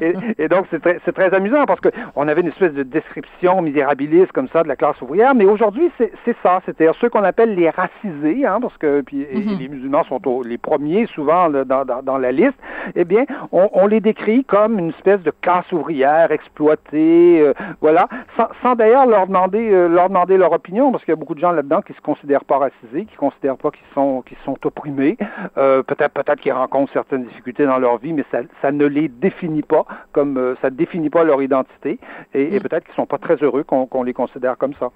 et, 0.02 0.14
et, 0.38 0.48
donc 0.48 0.66
c'est 0.72 0.82
très, 0.82 1.00
c'est 1.06 1.14
très 1.14 1.34
amusant 1.34 1.66
parce 1.66 1.80
que 1.80 1.90
on 2.16 2.28
avait 2.28 2.42
une 2.42 2.48
espèce 2.48 2.74
de 2.74 2.84
description 2.84 3.62
misérabiliste 3.62 4.32
comme 4.32 4.48
ça 4.50 4.64
de 4.64 4.68
la 4.68 4.76
classe 4.76 5.02
ouvrière, 5.02 5.36
mais 5.36 5.46
aujourd'hui 5.46 5.92
c'est, 5.98 6.12
c'est 6.26 6.36
ça, 6.44 6.62
c'est-à-dire 6.66 6.96
ceux 7.00 7.10
qu'on 7.10 7.24
appelle 7.24 7.43
les 7.46 7.70
racisés, 7.70 8.46
hein, 8.46 8.60
parce 8.62 8.78
que 8.78 9.02
puis 9.02 9.26
Mhm. 9.34 9.58
les 9.60 9.68
musulmans 9.68 10.04
sont 10.06 10.26
au- 10.28 10.44
les 10.44 10.58
premiers 10.58 11.06
souvent 11.08 11.48
là, 11.48 11.64
dans, 11.66 11.86
dans, 11.86 12.02
dans 12.02 12.18
la 12.18 12.32
liste, 12.32 12.58
eh 12.96 13.06
bien, 13.06 13.26
on, 13.52 13.70
on 13.74 13.88
les 13.88 14.00
décrit 14.00 14.44
comme 14.46 14.80
une 14.80 14.90
espèce 14.90 15.22
de 15.24 15.32
classe 15.42 15.72
ouvrière 15.72 16.32
exploitée, 16.32 17.42
euh, 17.42 17.54
voilà, 17.82 18.08
sans, 18.38 18.48
sans 18.62 18.76
d'ailleurs 18.76 19.06
leur 19.06 19.28
demander 19.28 19.70
euh, 19.72 19.88
leur 19.88 20.10
demander 20.10 20.38
leur 20.38 20.52
opinion, 20.52 20.92
parce 20.92 21.04
qu'il 21.04 21.12
y 21.12 21.18
a 21.18 21.20
beaucoup 21.20 21.36
de 21.36 21.40
gens 21.40 21.52
là-dedans 21.52 21.82
qui 21.82 21.94
se 21.94 22.02
considèrent 22.02 22.46
pas 22.46 22.58
racisés, 22.58 23.06
qui 23.06 23.16
considèrent 23.16 23.58
pas 23.58 23.72
qu'ils 23.72 23.86
sont 23.94 24.22
qu'ils 24.22 24.38
sont 24.46 24.58
opprimés, 24.66 25.18
euh, 25.58 25.84
peut-être 25.84 26.14
peut-être 26.14 26.40
qu'ils 26.40 26.54
rencontrent 26.54 26.92
certaines 26.94 27.24
difficultés 27.26 27.66
dans 27.66 27.78
leur 27.80 27.98
vie, 27.98 28.14
mais 28.14 28.26
ça, 28.32 28.40
ça 28.62 28.72
ne 28.72 28.86
les 28.86 29.08
définit 29.08 29.62
pas 29.64 29.86
comme 30.12 30.56
ça 30.62 30.70
ne 30.70 30.76
définit 30.76 31.10
pas 31.10 31.24
leur 31.24 31.42
identité, 31.42 32.00
et, 32.34 32.56
et 32.56 32.60
peut-être 32.60 32.86
qu'ils 32.86 32.96
sont 32.96 33.06
pas 33.06 33.18
très 33.18 33.36
heureux 33.36 33.64
qu'on 33.64 33.86
qu'on 33.86 34.04
les 34.04 34.14
considère 34.14 34.58
comme 34.58 34.74
ça. 34.80 34.90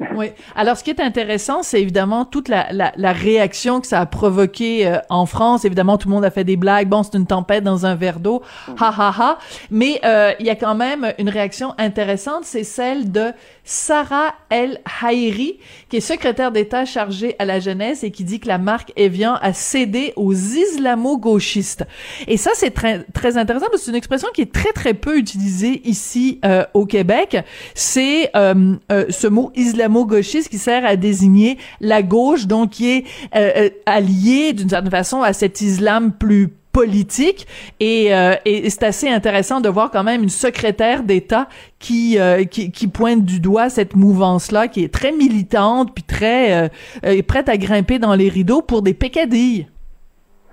Oui. 0.14 0.32
Alors, 0.56 0.76
ce 0.76 0.84
qui 0.84 0.90
est 0.90 1.00
intéressant, 1.00 1.62
c'est 1.62 1.80
évidemment 1.80 2.24
toute 2.24 2.48
la, 2.48 2.72
la, 2.72 2.92
la 2.96 3.12
réaction 3.12 3.80
que 3.80 3.86
ça 3.86 4.00
a 4.00 4.06
provoqué 4.06 4.86
euh, 4.86 4.98
en 5.08 5.26
France. 5.26 5.64
Évidemment, 5.64 5.98
tout 5.98 6.08
le 6.08 6.14
monde 6.14 6.24
a 6.24 6.30
fait 6.30 6.44
des 6.44 6.56
blagues. 6.56 6.88
Bon, 6.88 7.02
c'est 7.02 7.16
une 7.16 7.26
tempête 7.26 7.64
dans 7.64 7.86
un 7.86 7.94
verre 7.94 8.20
d'eau. 8.20 8.42
Ha, 8.78 8.92
ha, 8.96 9.14
ha. 9.18 9.38
Mais 9.70 10.00
euh, 10.04 10.32
il 10.40 10.46
y 10.46 10.50
a 10.50 10.56
quand 10.56 10.74
même 10.74 11.12
une 11.18 11.28
réaction 11.28 11.74
intéressante. 11.78 12.44
C'est 12.44 12.64
celle 12.64 13.10
de 13.12 13.32
Sarah 13.64 14.34
El 14.50 14.80
Haïri, 15.02 15.58
qui 15.88 15.98
est 15.98 16.00
secrétaire 16.00 16.52
d'État 16.52 16.84
chargée 16.84 17.36
à 17.38 17.44
la 17.44 17.60
jeunesse 17.60 18.02
et 18.04 18.10
qui 18.10 18.24
dit 18.24 18.40
que 18.40 18.48
la 18.48 18.58
marque 18.58 18.92
Evian 18.96 19.34
a 19.40 19.52
cédé 19.52 20.12
aux 20.16 20.32
islamo-gauchistes. 20.32 21.84
Et 22.26 22.36
ça, 22.36 22.50
c'est 22.54 22.72
très, 22.72 23.04
très 23.12 23.36
intéressant 23.36 23.66
parce 23.66 23.80
que 23.80 23.84
c'est 23.84 23.90
une 23.90 23.96
expression 23.96 24.28
qui 24.34 24.42
est 24.42 24.52
très, 24.52 24.72
très 24.72 24.94
peu 24.94 25.16
utilisée 25.16 25.80
ici 25.84 26.40
euh, 26.44 26.64
au 26.74 26.86
Québec. 26.86 27.36
C'est 27.74 28.30
euh, 28.34 28.74
euh, 28.90 29.06
ce 29.10 29.26
mot 29.26 29.52
islamo-gauchiste 29.54 30.48
qui 30.48 30.58
sert 30.58 30.84
à 30.84 30.96
désigner 30.96 31.58
la 31.80 32.02
gauche, 32.02 32.46
donc 32.46 32.70
qui 32.70 32.90
est 32.90 33.04
euh, 33.36 33.70
alliée 33.86 34.52
d'une 34.52 34.68
certaine 34.68 34.90
façon 34.90 35.22
à 35.22 35.32
cet 35.32 35.60
islam 35.60 36.12
plus 36.12 36.48
politique 36.72 37.46
et, 37.80 38.14
euh, 38.14 38.34
et 38.44 38.68
c'est 38.70 38.82
assez 38.82 39.08
intéressant 39.08 39.60
de 39.60 39.68
voir 39.68 39.90
quand 39.90 40.02
même 40.02 40.22
une 40.22 40.28
secrétaire 40.30 41.02
d'État 41.02 41.48
qui, 41.78 42.18
euh, 42.18 42.44
qui 42.44 42.70
qui 42.70 42.86
pointe 42.86 43.24
du 43.24 43.40
doigt 43.40 43.68
cette 43.68 43.94
mouvance 43.94 44.50
là 44.52 44.68
qui 44.68 44.82
est 44.82 44.92
très 44.92 45.12
militante 45.12 45.92
puis 45.94 46.04
très 46.04 46.52
euh, 46.52 46.68
euh, 47.04 47.22
prête 47.22 47.48
à 47.48 47.56
grimper 47.56 47.98
dans 47.98 48.14
les 48.14 48.28
rideaux 48.28 48.62
pour 48.62 48.82
des 48.82 48.94
pécadilles. 48.94 49.66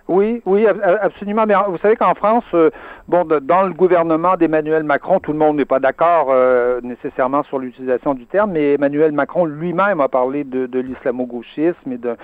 Oui, 0.09 0.41
oui, 0.45 0.65
ab- 0.65 0.81
absolument. 1.01 1.45
Mais 1.47 1.53
vous 1.67 1.77
savez 1.77 1.95
qu'en 1.95 2.15
France, 2.15 2.43
euh, 2.55 2.71
bon, 3.07 3.23
dans 3.41 3.61
le 3.61 3.73
gouvernement 3.73 4.35
d'Emmanuel 4.37 4.83
Macron, 4.83 5.19
tout 5.19 5.31
le 5.31 5.37
monde 5.37 5.57
n'est 5.57 5.65
pas 5.65 5.79
d'accord 5.79 6.29
euh, 6.31 6.81
nécessairement 6.81 7.43
sur 7.43 7.59
l'utilisation 7.59 8.15
du 8.15 8.25
terme, 8.25 8.51
mais 8.53 8.73
Emmanuel 8.73 9.11
Macron 9.11 9.45
lui-même 9.45 10.01
a 10.01 10.07
parlé 10.07 10.43
de, 10.43 10.65
de 10.65 10.79
l'islamo-gauchisme 10.79 11.91
et 11.91 11.97
d'un 11.97 12.15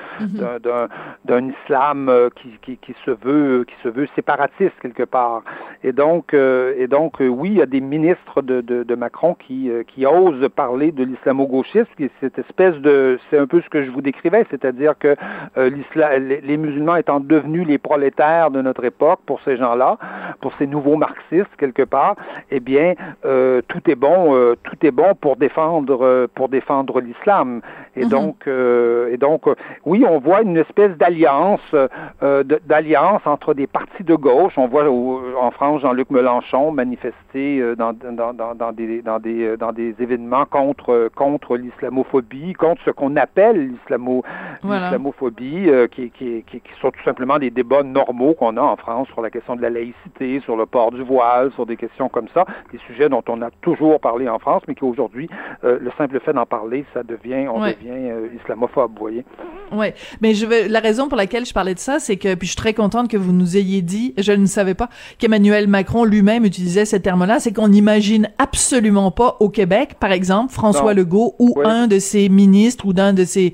d'un 1.25 1.47
islam 1.49 2.09
euh, 2.09 2.29
qui, 2.35 2.49
qui, 2.63 2.77
qui 2.77 2.95
se 3.05 3.11
veut 3.11 3.65
qui 3.67 3.75
se 3.83 3.89
veut 3.89 4.07
séparatiste 4.15 4.73
quelque 4.81 5.03
part. 5.03 5.43
Et 5.83 5.91
donc, 5.91 6.33
euh, 6.33 6.73
et 6.77 6.87
donc, 6.87 7.17
oui, 7.19 7.49
il 7.51 7.57
y 7.57 7.61
a 7.61 7.67
des 7.67 7.81
ministres 7.81 8.41
de, 8.41 8.61
de, 8.61 8.81
de 8.83 8.95
Macron 8.95 9.35
qui, 9.35 9.69
qui 9.89 10.05
osent 10.07 10.49
parler 10.55 10.91
de 10.91 11.03
l'islamo-gauchisme, 11.03 11.85
cette 12.19 12.39
espèce 12.39 12.75
de, 12.77 13.19
c'est 13.29 13.37
un 13.37 13.45
peu 13.45 13.61
ce 13.61 13.69
que 13.69 13.83
je 13.83 13.91
vous 13.91 14.01
décrivais, 14.01 14.45
c'est-à-dire 14.49 14.97
que 14.97 15.15
euh, 15.57 15.69
les 16.43 16.57
musulmans 16.57 16.95
étant 16.95 17.19
devenus 17.19 17.67
les 17.67 17.74
prolétaires 17.77 18.51
de 18.51 18.61
notre 18.61 18.83
époque, 18.85 19.19
pour 19.25 19.41
ces 19.41 19.57
gens-là, 19.57 19.97
pour 20.41 20.53
ces 20.57 20.67
nouveaux 20.67 20.95
marxistes 20.97 21.55
quelque 21.57 21.83
part, 21.83 22.15
eh 22.51 22.59
bien, 22.59 22.93
euh, 23.25 23.61
tout 23.67 23.81
est 23.89 23.95
bon, 23.95 24.35
euh, 24.35 24.55
tout 24.63 24.77
est 24.85 24.91
bon 24.91 25.13
pour 25.15 25.35
défendre, 25.35 25.99
euh, 26.05 26.27
pour 26.33 26.49
défendre 26.49 27.01
l'islam. 27.01 27.61
Et 27.95 28.03
Mhm. 28.03 28.09
donc, 28.09 28.35
euh, 28.47 29.11
et 29.13 29.17
donc, 29.17 29.47
euh, 29.47 29.55
oui, 29.85 30.05
on 30.07 30.19
voit 30.19 30.41
une 30.41 30.57
espèce 30.57 30.91
d'alliance, 30.97 31.61
euh, 31.73 32.43
d'alliance 32.65 33.21
entre 33.25 33.53
des 33.53 33.67
partis 33.67 34.03
de 34.03 34.15
gauche. 34.15 34.53
On 34.57 34.67
voit 34.67 34.85
en 34.89 35.51
France 35.51 35.81
Jean-Luc 35.81 36.09
Mélenchon 36.09 36.71
manifester 36.71 37.75
dans, 37.77 37.93
dans, 37.93 38.33
dans, 38.33 38.53
dans 38.55 38.71
des, 38.71 39.01
dans, 39.01 39.19
des, 39.19 39.55
dans 39.57 39.71
des 39.71 39.95
événements 39.99 40.45
contre, 40.45 41.09
contre 41.15 41.55
l'islamophobie, 41.57 42.53
contre 42.53 42.81
ce 42.85 42.91
qu'on 42.91 43.15
appelle 43.15 43.71
Voilà. 44.63 44.81
l'islamophobie, 44.85 45.69
qui, 45.91 46.09
qui, 46.11 46.43
qui, 46.47 46.59
qui 46.61 46.71
sont 46.81 46.91
tout 46.91 47.03
simplement 47.03 47.37
des 47.39 47.49
débats 47.65 47.83
normaux 47.83 48.33
qu'on 48.33 48.57
a 48.57 48.61
en 48.61 48.75
France 48.77 49.07
sur 49.09 49.21
la 49.21 49.29
question 49.29 49.55
de 49.55 49.61
la 49.61 49.69
laïcité, 49.69 50.39
sur 50.43 50.55
le 50.55 50.65
port 50.65 50.91
du 50.91 51.01
voile, 51.03 51.51
sur 51.53 51.65
des 51.65 51.75
questions 51.77 52.09
comme 52.09 52.27
ça, 52.33 52.45
des 52.71 52.79
sujets 52.87 53.09
dont 53.09 53.23
on 53.27 53.41
a 53.41 53.49
toujours 53.61 53.99
parlé 53.99 54.27
en 54.29 54.39
France, 54.39 54.61
mais 54.67 54.75
qu'aujourd'hui, 54.75 55.27
euh, 55.63 55.77
le 55.81 55.91
simple 55.97 56.19
fait 56.19 56.33
d'en 56.33 56.45
parler, 56.45 56.85
ça 56.93 57.03
devient, 57.03 57.47
on 57.47 57.61
Ouais. 57.61 57.73
devient 57.75 58.09
euh, 58.11 58.27
islamophobe, 58.39 58.91
vous 58.93 58.99
voyez. 58.99 59.25
Ouais, 59.71 59.93
mais 60.21 60.33
je 60.33 60.45
vais 60.45 60.67
la 60.67 60.79
raison 60.79 61.07
pour 61.07 61.17
laquelle 61.17 61.45
je 61.45 61.53
parlais 61.53 61.73
de 61.73 61.79
ça, 61.79 61.99
c'est 61.99 62.17
que 62.17 62.35
puis 62.35 62.47
je 62.47 62.51
suis 62.51 62.57
très 62.61 62.73
contente 62.73 63.09
que 63.09 63.17
vous 63.17 63.31
nous 63.33 63.57
ayez 63.57 63.81
dit, 63.81 64.13
je 64.17 64.31
ne 64.31 64.45
savais 64.45 64.75
pas 64.75 64.89
qu'Emmanuel 65.17 65.67
Macron 65.67 66.03
lui-même 66.05 66.45
utilisait 66.45 66.85
ces 66.85 67.01
termes-là, 67.01 67.39
c'est 67.39 67.51
qu'on 67.53 67.69
n'imagine 67.69 68.29
absolument 68.37 69.11
pas 69.11 69.37
au 69.39 69.49
Québec, 69.49 69.95
par 69.99 70.11
exemple, 70.11 70.51
François 70.53 70.93
Non. 70.93 70.99
Legault 71.01 71.35
ou 71.39 71.53
Oui. 71.55 71.63
un 71.65 71.87
de 71.87 71.97
ses 71.99 72.29
ministres 72.29 72.85
ou 72.85 72.93
d'un 72.93 73.13
de 73.13 73.23
ses 73.23 73.53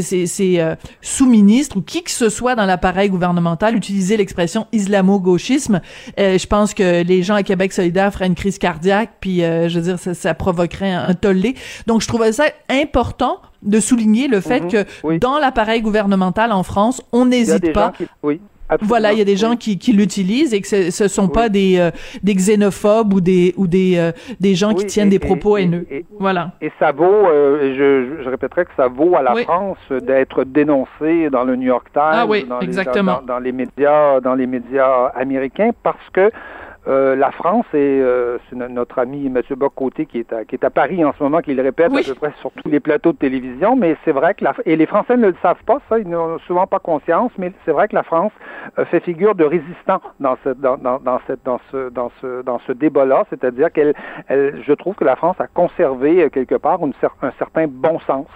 ses, 0.00 0.26
ses, 0.26 0.60
euh, 0.60 0.74
sous-ministres 1.00 1.76
ou 1.76 1.82
qui 1.82 2.02
que 2.02 2.10
ce 2.10 2.28
soit 2.28 2.54
dans 2.54 2.66
l'appareil 2.66 3.08
gouvernemental 3.10 3.41
utiliser 3.74 4.16
l'expression 4.16 4.66
islamo-gauchisme. 4.72 5.80
Euh, 6.18 6.38
je 6.38 6.46
pense 6.46 6.74
que 6.74 7.02
les 7.02 7.22
gens 7.22 7.34
à 7.34 7.42
Québec 7.42 7.72
solidaire 7.72 8.12
feraient 8.12 8.26
une 8.26 8.34
crise 8.34 8.58
cardiaque, 8.58 9.10
puis 9.20 9.42
euh, 9.44 9.68
je 9.68 9.78
veux 9.78 9.84
dire 9.84 9.98
ça, 9.98 10.14
ça 10.14 10.34
provoquerait 10.34 10.92
un, 10.92 11.08
un 11.08 11.14
tollé. 11.14 11.54
Donc 11.86 12.00
je 12.02 12.08
trouvais 12.08 12.32
ça 12.32 12.44
important 12.70 13.38
de 13.62 13.78
souligner 13.80 14.26
le 14.28 14.40
fait 14.40 14.60
Mhm, 14.60 14.70
que 14.70 14.84
oui. 15.04 15.18
dans 15.18 15.38
l'appareil 15.38 15.82
gouvernemental 15.82 16.50
en 16.52 16.62
France, 16.62 17.00
on 17.12 17.26
n'hésite 17.26 17.72
pas. 17.72 17.92
qui, 17.96 18.06
oui, 18.22 18.40
absolument. 18.72 18.88
Voilà, 18.88 19.12
il 19.12 19.18
y 19.18 19.22
a 19.22 19.24
des 19.24 19.36
gens 19.36 19.56
qui, 19.56 19.78
qui 19.78 19.92
l'utilisent 19.92 20.52
et 20.54 20.60
que 20.60 20.68
ce, 20.68 20.90
ce 20.90 21.08
sont 21.08 21.26
Oui. 21.26 21.32
pas 21.32 21.48
des 21.48 21.78
euh, 21.78 21.90
des 22.22 22.34
xénophobes 22.34 23.12
ou 23.14 23.20
des 23.20 23.54
ou 23.56 23.66
des 23.66 23.96
euh, 23.96 24.12
des 24.40 24.54
gens 24.54 24.74
qui 24.74 24.86
tiennent 24.86 25.08
et- 25.08 25.18
des 25.18 25.18
propos 25.18 25.56
et- 25.56 25.62
haineux. 25.62 25.86
et- 25.90 26.04
voilà. 26.18 26.52
Et 26.60 26.70
ça 26.78 26.92
vaut, 26.92 27.04
euh, 27.04 27.74
je, 27.76 28.22
je- 28.24 28.28
répéterai 28.28 28.64
que 28.64 28.70
ça 28.76 28.88
vaut 28.88 29.14
à 29.16 29.22
la 29.22 29.34
Oui. 29.34 29.42
France 29.44 29.78
d'être 29.90 30.44
dénoncé 30.44 31.28
dans 31.30 31.44
le 31.44 31.56
New 31.56 31.66
York 31.66 31.86
Times, 31.92 32.02
Ah 32.04 32.26
oui, 32.26 32.44
dans, 32.48 32.58
les, 32.60 32.66
dans 33.26 33.38
les 33.38 33.52
médias, 33.52 34.20
dans 34.20 34.34
les 34.34 34.46
médias 34.46 35.06
américains, 35.14 35.70
parce 35.82 36.08
que 36.12 36.30
euh, 36.88 37.14
la 37.16 37.30
France 37.30 37.66
et 37.74 37.76
euh, 38.00 38.38
c'est 38.50 38.56
no- 38.56 38.68
notre 38.68 38.98
ami 38.98 39.26
M. 39.26 39.40
Bocoté 39.56 40.06
qui 40.06 40.18
est 40.18 40.32
à, 40.32 40.44
qui 40.44 40.56
est 40.56 40.64
à 40.64 40.70
Paris 40.70 41.04
en 41.04 41.12
ce 41.12 41.22
moment, 41.22 41.40
qui 41.40 41.54
le 41.54 41.62
répète 41.62 41.90
Oui. 41.92 42.00
à 42.04 42.08
peu 42.08 42.14
près 42.14 42.32
sur 42.40 42.50
tous 42.52 42.68
les 42.68 42.80
plateaux 42.80 43.12
de 43.12 43.18
télévision, 43.18 43.76
mais 43.76 43.96
c'est 44.04 44.12
vrai 44.12 44.34
que 44.34 44.44
la, 44.44 44.54
et 44.66 44.74
les 44.76 44.86
Français 44.86 45.16
ne 45.16 45.28
le 45.28 45.34
savent 45.42 45.62
pas, 45.64 45.78
ça, 45.88 45.98
ils 45.98 46.08
n'ont 46.08 46.38
souvent 46.40 46.66
pas 46.66 46.78
conscience, 46.80 47.30
mais 47.38 47.52
c'est 47.64 47.72
vrai 47.72 47.88
que 47.88 47.94
la 47.94 48.02
France 48.02 48.32
euh, 48.78 48.84
fait 48.86 49.00
figure 49.00 49.34
de 49.34 49.44
résistant 49.44 50.00
dans 50.20 50.36
ce 50.44 50.48
dans, 50.50 50.76
dans, 50.76 50.98
dans 50.98 51.20
cette 51.26 51.44
dans 51.44 51.60
ce 51.70 51.88
dans 51.90 52.10
ce 52.20 52.42
dans 52.42 52.58
ce 52.66 52.72
débat-là, 52.72 53.24
c'est-à-dire 53.30 53.70
qu'elle 53.72 53.94
elle, 54.28 54.60
je 54.66 54.72
trouve 54.72 54.94
que 54.94 55.04
la 55.04 55.16
France 55.16 55.36
a 55.40 55.46
conservé 55.46 56.24
euh, 56.24 56.28
quelque 56.30 56.56
part 56.56 56.84
une 56.84 56.92
cer- 57.02 57.10
un 57.22 57.32
certain 57.38 57.66
bon 57.68 57.98
sens, 58.00 58.26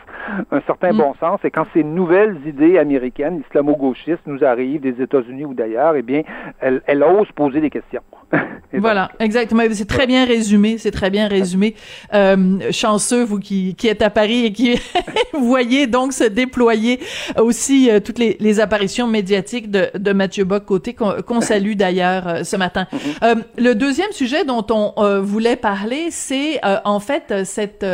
un 0.53 0.61
certain 0.63 0.93
Mm. 0.93 0.99
bon 0.99 1.15
sens, 1.19 1.41
et 1.45 1.51
quand 1.51 1.67
ces 1.75 1.83
nouvelles 1.83 2.39
idées 2.47 2.79
américaines, 2.79 3.43
islamo-gauchistes, 3.49 4.27
nous 4.27 4.45
arrivent 4.45 4.81
des 4.83 5.03
États-Unis 5.03 5.45
ou 5.45 5.55
d'ailleurs, 5.55 5.97
eh 5.97 6.03
bien, 6.03 6.23
elle, 6.61 6.81
elle 6.87 7.03
ose 7.03 7.31
poser 7.33 7.61
des 7.61 7.71
questions. 7.71 8.03
Voilà, 8.73 9.11
exactement. 9.21 9.63
C'est 9.73 9.89
très 9.89 10.07
bien 10.07 10.27
résumé, 10.27 10.77
c'est 10.77 10.91
très 10.91 11.09
bien 11.09 11.29
résumé. 11.29 11.77
Euh, 12.13 12.59
chanceux, 12.73 13.25
vous 13.25 13.39
qui, 13.39 13.75
qui 13.75 13.89
êtes 13.89 14.03
à 14.03 14.11
Paris 14.11 14.45
et 14.45 14.53
qui 14.53 14.79
voyez 15.33 15.87
donc 15.87 16.13
se 16.13 16.25
déployer 16.25 17.01
aussi 17.39 17.91
euh, 17.91 18.01
toutes 18.01 18.19
les, 18.19 18.37
les 18.41 18.61
apparitions 18.61 19.07
médiatiques 19.07 19.71
de, 19.71 19.91
de 19.95 20.13
Mathieu 20.13 20.45
Bock-Côté, 20.45 20.95
qu'on 20.95 21.41
salue 21.41 21.75
d'ailleurs 21.75 22.27
euh, 22.27 22.45
ce 22.45 22.57
matin. 22.57 22.87
Euh, 23.23 23.37
le 23.57 23.75
deuxième 23.75 24.13
sujet 24.13 24.45
dont 24.45 24.67
on 24.71 24.93
euh, 24.99 25.21
voulait 25.21 25.57
parler, 25.57 26.09
c'est 26.11 26.65
euh, 26.65 26.79
en 26.85 27.01
fait 27.01 27.45
cette... 27.45 27.85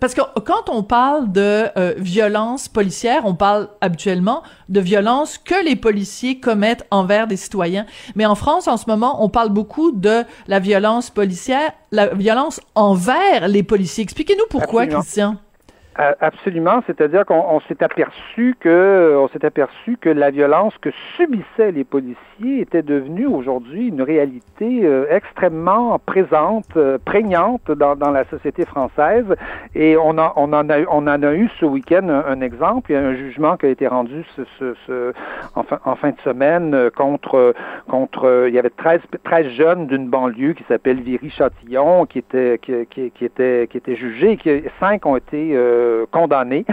parce 0.00 0.14
que 0.14 0.20
quand 0.40 0.68
on 0.68 0.82
parle 0.82 1.32
de 1.32 1.66
euh, 1.76 1.94
violence 1.96 2.68
policière, 2.68 3.22
on 3.24 3.34
parle 3.34 3.68
habituellement 3.80 4.42
de 4.68 4.80
violence 4.80 5.38
que 5.38 5.64
les 5.64 5.76
policiers 5.76 6.40
commettent 6.40 6.86
envers 6.90 7.26
des 7.26 7.36
citoyens. 7.36 7.86
Mais 8.14 8.26
en 8.26 8.34
France, 8.34 8.68
en 8.68 8.76
ce 8.76 8.84
moment, 8.86 9.24
on 9.24 9.28
parle 9.28 9.39
beaucoup 9.48 9.92
de 9.92 10.24
la 10.46 10.58
violence 10.58 11.10
policière, 11.10 11.72
la 11.90 12.14
violence 12.14 12.60
envers 12.74 13.48
les 13.48 13.62
policiers. 13.62 14.04
Expliquez-nous 14.04 14.44
pourquoi, 14.50 14.82
Absolument. 14.82 15.02
Christian. 15.02 15.36
Absolument, 15.96 16.82
c'est-à-dire 16.86 17.26
qu'on 17.26 17.44
on 17.50 17.58
s'est 17.60 17.82
aperçu 17.82 18.54
que 18.60 19.16
on 19.18 19.26
s'est 19.28 19.44
aperçu 19.44 19.96
que 20.00 20.08
la 20.08 20.30
violence 20.30 20.72
que 20.78 20.90
subissaient 21.16 21.72
les 21.72 21.82
policiers 21.84 22.60
était 22.60 22.82
devenue 22.82 23.26
aujourd'hui 23.26 23.88
une 23.88 24.00
réalité 24.00 24.82
euh, 24.84 25.04
extrêmement 25.10 25.98
présente, 25.98 26.76
euh, 26.76 26.96
prégnante 27.04 27.72
dans, 27.72 27.96
dans 27.96 28.12
la 28.12 28.24
société 28.26 28.64
française. 28.64 29.26
Et 29.74 29.96
on, 29.96 30.16
a, 30.16 30.32
on, 30.36 30.52
en, 30.52 30.70
a, 30.70 30.78
on 30.88 31.06
en 31.08 31.22
a 31.22 31.34
eu 31.34 31.50
ce 31.58 31.66
week-end 31.66 32.08
un, 32.08 32.24
un 32.24 32.40
exemple. 32.40 32.92
Il 32.92 32.94
y 32.94 32.96
a 32.96 33.02
un 33.02 33.14
jugement 33.14 33.56
qui 33.56 33.66
a 33.66 33.70
été 33.70 33.88
rendu 33.88 34.24
ce, 34.36 34.42
ce, 34.60 34.74
ce- 34.86 35.12
en, 35.56 35.64
fin, 35.64 35.80
en 35.84 35.96
fin 35.96 36.10
de 36.10 36.20
semaine 36.24 36.72
euh, 36.72 36.90
contre 36.90 37.52
contre 37.88 38.46
il 38.48 38.54
y 38.54 38.58
avait 38.60 38.70
13, 38.70 39.00
13 39.24 39.48
jeunes 39.48 39.86
d'une 39.88 40.08
banlieue 40.08 40.52
qui 40.52 40.64
s'appelle 40.68 41.00
Viry-Châtillon 41.00 42.06
qui 42.06 42.20
étaient 42.20 42.58
qui, 42.62 42.86
qui, 42.88 43.10
qui 43.10 43.24
étaient 43.24 43.66
qui 43.68 43.76
étaient 43.76 43.96
jugés. 43.96 44.38
Cinq 44.78 45.04
ont 45.04 45.16
été 45.16 45.50
euh, 45.56 45.79
condamnés 46.10 46.64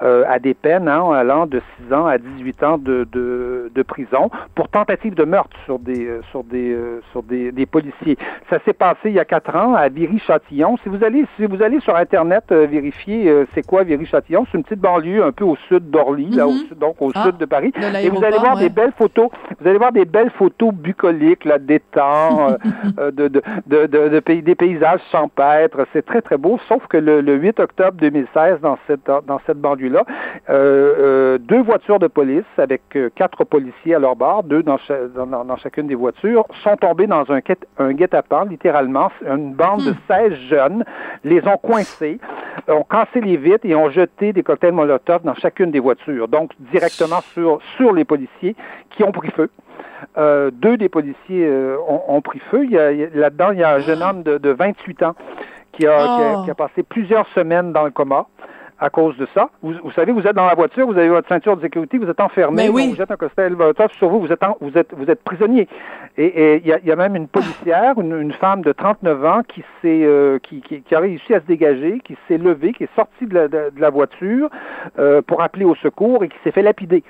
à 0.00 0.38
des 0.38 0.54
peines 0.54 0.88
hein, 0.88 1.10
allant 1.12 1.46
de 1.46 1.60
6 1.88 1.94
ans 1.94 2.06
à 2.06 2.18
18 2.18 2.62
ans 2.62 2.78
de, 2.78 3.06
de, 3.12 3.70
de 3.74 3.82
prison 3.82 4.30
pour 4.54 4.68
tentative 4.68 5.14
de 5.14 5.24
meurtre 5.24 5.56
sur 5.64 5.78
des 5.78 6.08
sur 6.30 6.42
des 6.44 6.76
sur 7.12 7.22
des, 7.22 7.52
des 7.52 7.66
policiers. 7.66 8.16
Ça 8.50 8.58
s'est 8.64 8.72
passé 8.72 8.98
il 9.06 9.12
y 9.12 9.18
a 9.20 9.24
quatre 9.24 9.54
ans 9.56 9.74
à 9.74 9.88
Viry-Châtillon. 9.88 10.76
Si 10.82 10.88
vous 10.88 11.02
allez 11.04 11.24
si 11.36 11.46
vous 11.46 11.62
allez 11.62 11.80
sur 11.80 11.94
internet 11.96 12.44
vérifier 12.52 13.44
c'est 13.54 13.66
quoi 13.66 13.82
Viry-Châtillon, 13.84 14.46
c'est 14.50 14.58
une 14.58 14.64
petite 14.64 14.80
banlieue 14.80 15.22
un 15.24 15.32
peu 15.32 15.44
au 15.44 15.56
sud 15.68 15.90
d'Orly, 15.90 16.26
Mhm. 16.36 16.78
donc 16.78 17.00
au 17.00 17.10
Ah, 17.14 17.24
sud 17.24 17.36
de 17.38 17.44
Paris. 17.44 17.72
de 17.72 18.04
Et 18.04 18.08
vous 18.10 18.24
allez 18.24 18.38
voir 18.38 18.56
ouais. 18.56 18.62
des 18.62 18.68
belles 18.68 18.92
photos. 18.96 19.28
Vous 19.60 19.68
allez 19.68 19.78
voir 19.78 19.92
des 19.92 20.04
belles 20.04 20.30
photos 20.30 20.72
bucoliques, 20.72 21.44
là, 21.44 21.58
d'étangs, 21.58 22.50
euh, 22.50 22.56
euh, 22.98 23.10
de, 23.10 23.28
de, 23.28 23.42
de, 23.66 23.86
de- 23.86 24.40
des 24.40 24.54
paysages 24.54 25.00
champêtres. 25.12 25.86
C'est 25.92 26.04
très, 26.04 26.20
très 26.22 26.36
beau, 26.36 26.58
sauf 26.68 26.86
que 26.88 26.96
le, 26.96 27.20
le 27.20 27.34
8 27.36 27.60
octobre 27.60 27.96
2016, 28.00 28.55
dans 28.60 28.78
cette, 28.86 29.06
dans 29.26 29.40
cette 29.46 29.58
banlieue-là, 29.60 30.04
euh, 30.50 30.94
euh, 30.98 31.38
deux 31.38 31.62
voitures 31.62 31.98
de 31.98 32.06
police 32.06 32.44
avec 32.58 32.82
euh, 32.96 33.10
quatre 33.14 33.44
policiers 33.44 33.94
à 33.94 33.98
leur 33.98 34.16
bord, 34.16 34.42
deux 34.42 34.62
dans, 34.62 34.78
cha- 34.78 35.06
dans, 35.14 35.26
dans- 35.26 35.44
dans 35.44 35.56
chacune 35.56 35.86
des 35.86 35.94
voitures, 35.94 36.44
sont 36.62 36.76
tombés 36.76 37.06
dans 37.06 37.30
un, 37.30 37.38
guet- 37.40 37.66
un 37.78 37.92
guet-apens, 37.92 38.44
littéralement. 38.48 39.10
Une 39.26 39.54
bande 39.54 39.80
de 39.84 39.94
16 40.08 40.34
jeunes 40.48 40.84
les 41.24 41.46
ont 41.46 41.56
coincés, 41.58 42.18
ont 42.68 42.84
cassé 42.84 43.20
les 43.20 43.36
vitres 43.36 43.64
et 43.66 43.74
ont 43.74 43.90
jeté 43.90 44.32
des 44.32 44.42
cocktails 44.42 44.72
Molotov 44.72 45.22
dans 45.22 45.34
chacune 45.34 45.70
des 45.70 45.80
voitures, 45.80 46.28
donc 46.28 46.50
directement 46.72 47.20
sur, 47.32 47.58
sur 47.76 47.92
les 47.92 48.04
policiers 48.04 48.56
qui 48.90 49.02
ont 49.04 49.12
pris 49.12 49.30
feu. 49.30 49.50
Euh, 50.18 50.50
deux 50.52 50.76
des 50.76 50.88
policiers 50.88 51.46
euh, 51.46 51.76
ont, 51.88 52.02
ont 52.08 52.20
pris 52.20 52.38
feu. 52.50 52.64
Là-dedans, 53.14 53.50
il 53.52 53.58
y 53.58 53.62
a 53.64 53.74
un 53.74 53.78
jeune 53.80 54.02
homme 54.02 54.22
de, 54.22 54.38
de 54.38 54.50
28 54.50 55.02
ans 55.02 55.14
qui 55.76 55.86
a, 55.86 55.96
qui, 55.98 56.22
a, 56.22 56.34
Oh. 56.38 56.44
qui 56.44 56.50
a 56.50 56.54
passé 56.54 56.82
plusieurs 56.82 57.26
semaines 57.28 57.72
dans 57.72 57.84
le 57.84 57.90
coma 57.90 58.26
à 58.78 58.90
cause 58.90 59.16
de 59.16 59.26
ça. 59.34 59.48
Vous, 59.62 59.72
vous 59.82 59.90
savez, 59.92 60.12
vous 60.12 60.26
êtes 60.26 60.36
dans 60.36 60.44
la 60.44 60.54
voiture, 60.54 60.86
vous 60.86 60.98
avez 60.98 61.08
votre 61.08 61.28
ceinture 61.28 61.56
de 61.56 61.62
sécurité, 61.62 61.96
vous 61.96 62.10
êtes 62.10 62.20
enfermé, 62.20 62.64
Mais 62.64 62.68
oui. 62.68 62.88
vous 62.90 62.96
jette 62.96 63.10
un 63.10 63.48
Molotov 63.50 63.90
sur 63.92 64.10
vous, 64.10 64.20
vous 64.20 64.30
êtes, 64.30 64.42
en- 64.42 64.58
vous 64.60 64.76
êtes, 64.76 64.92
vous 64.94 65.10
êtes 65.10 65.24
prisonnier. 65.24 65.66
Et 66.18 66.56
il 66.56 66.66
y, 66.66 66.72
a, 66.74 66.78
il 66.80 66.86
y 66.86 66.92
a 66.92 66.96
même 66.96 67.16
une 67.16 67.26
policière, 67.28 67.98
une, 67.98 68.20
une 68.20 68.32
femme 68.32 68.60
de 68.60 68.72
39 68.72 69.24
ans 69.24 69.40
qui 69.48 69.62
s'est, 69.80 70.02
euh, 70.04 70.38
qui, 70.42 70.60
qui, 70.60 70.82
qui 70.82 70.94
a 70.94 71.00
réussi 71.00 71.32
à 71.34 71.40
se 71.40 71.46
dégager, 71.46 72.00
qui 72.04 72.16
s'est 72.28 72.36
levée, 72.36 72.72
qui 72.74 72.84
est 72.84 72.94
sortie 72.94 73.24
de 73.26 73.34
la, 73.34 73.48
de, 73.48 73.70
de 73.74 73.80
la 73.80 73.88
voiture 73.90 74.50
euh, 74.98 75.22
pour 75.22 75.42
appeler 75.42 75.64
au 75.64 75.74
secours 75.76 76.22
et 76.24 76.28
qui 76.28 76.36
s'est 76.44 76.52
fait 76.52 76.62
lapider 76.62 77.02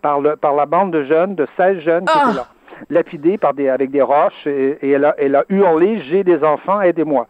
par, 0.00 0.20
le, 0.20 0.34
par 0.34 0.54
la 0.54 0.66
bande 0.66 0.90
de 0.92 1.04
jeunes, 1.04 1.36
de 1.36 1.46
16 1.56 1.78
jeunes 1.80 2.04
qui 2.06 2.12
Ah! 2.16 2.26
étaient 2.30 2.36
là. 2.38 2.46
Lapidée 2.90 3.38
par 3.38 3.54
des, 3.54 3.68
avec 3.68 3.92
des 3.92 4.02
roches 4.02 4.44
et, 4.44 4.76
et 4.82 4.90
elle, 4.90 5.04
a, 5.04 5.14
elle 5.18 5.36
a 5.36 5.44
hurlé 5.50 6.00
J'ai 6.00 6.24
des 6.24 6.42
enfants, 6.42 6.80
aidez-moi. 6.80 7.28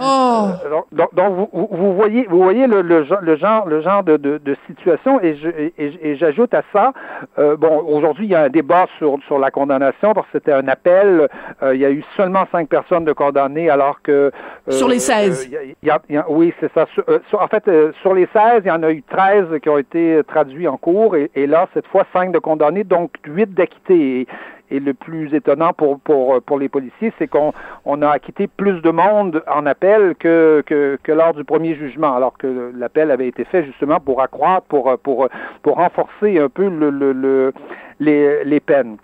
Oh! 0.00 0.48
Donc, 0.70 0.84
donc, 0.92 1.14
donc, 1.14 1.48
vous, 1.52 1.68
vous- 1.70 1.94
voyez, 1.94 2.26
vous 2.28 2.42
voyez 2.42 2.66
le, 2.66 2.82
le, 2.82 3.06
le 3.20 3.36
genre, 3.36 3.66
le 3.66 3.80
genre 3.82 4.02
de, 4.02 4.16
de, 4.16 4.38
de 4.38 4.56
situation, 4.66 5.20
et 5.20 5.36
je- 5.36 5.48
et- 5.48 5.74
et- 5.78 6.08
et 6.10 6.16
j'ajoute 6.16 6.54
à 6.54 6.62
ça, 6.72 6.92
euh, 7.38 7.56
bon, 7.56 7.82
aujourd'hui 7.88 8.26
il 8.26 8.30
y 8.30 8.34
a 8.34 8.42
un 8.42 8.48
débat 8.48 8.86
sur 8.98 9.18
sur 9.26 9.38
la 9.38 9.50
condamnation 9.50 10.12
parce 10.14 10.26
que 10.26 10.32
c'était 10.34 10.52
un 10.52 10.68
appel. 10.68 11.28
euh, 11.62 11.74
il 11.74 11.80
y 11.80 11.84
a 11.84 11.90
eu 11.90 12.04
seulement 12.16 12.44
cinq 12.52 12.68
personnes 12.68 13.04
de 13.04 13.12
condamnées, 13.12 13.70
alors 13.70 14.02
que 14.02 14.12
euh, 14.12 14.30
Sur 14.70 14.88
les 14.88 14.98
16. 14.98 15.44
euh, 15.44 15.46
il 15.46 15.52
y 15.52 15.56
a- 15.56 15.62
il 15.82 15.88
y 15.88 15.90
a- 15.90 16.02
il 16.08 16.14
y 16.14 16.18
a- 16.18 16.26
oui, 16.30 16.52
c'est 16.60 16.72
ça. 16.72 16.86
Sur- 16.94 17.04
sur- 17.28 17.40
en 17.42 17.48
fait, 17.48 17.66
euh, 17.68 17.92
sur 18.02 18.14
les 18.14 18.26
16, 18.32 18.62
il 18.64 18.68
y 18.68 18.70
en 18.70 18.82
a 18.82 18.90
eu 18.90 19.02
13 19.02 19.46
qui 19.62 19.68
ont 19.68 19.78
été 19.78 20.20
traduits 20.28 20.68
en 20.68 20.76
cours, 20.76 21.16
et, 21.16 21.30
et 21.34 21.46
là 21.46 21.68
cette 21.74 21.86
fois 21.86 22.04
cinq 22.12 22.32
de 22.32 22.38
condamnés, 22.38 22.84
donc 22.84 23.10
huit 23.26 23.52
d'acquittés. 23.54 24.20
Et, 24.20 24.26
et 24.70 24.80
le 24.80 24.94
plus 24.94 25.34
étonnant 25.34 25.74
pour, 25.74 26.00
pour, 26.00 26.40
pour 26.40 26.58
les 26.58 26.70
policiers, 26.70 27.12
c'est 27.18 27.26
qu'on 27.28 27.52
on 27.84 28.00
a 28.00 28.08
acquitté 28.08 28.46
plus 28.46 28.80
de 28.80 28.88
monde 28.90 29.42
en 29.46 29.66
appel 29.66 30.14
que, 30.18 30.62
que, 30.64 30.98
que 31.02 31.12
lors 31.12 31.34
du 31.34 31.44
premier 31.44 31.74
jugement, 31.74 32.16
alors 32.16 32.38
que 32.38 32.72
l'appel 32.74 33.10
avait 33.10 33.28
été 33.28 33.44
fait 33.44 33.64
justement 33.64 34.00
pour 34.00 34.22
accroître, 34.22 34.66
pour, 34.68 34.96
pour, 35.02 35.28
pour 35.62 35.76
renforcer 35.76 36.38
un 36.38 36.48
peu 36.48 36.70
le, 36.70 36.88
le, 36.88 37.12
le- 37.22 37.52
les, 38.00 38.44
les 38.44 38.60
peines. 38.60 38.96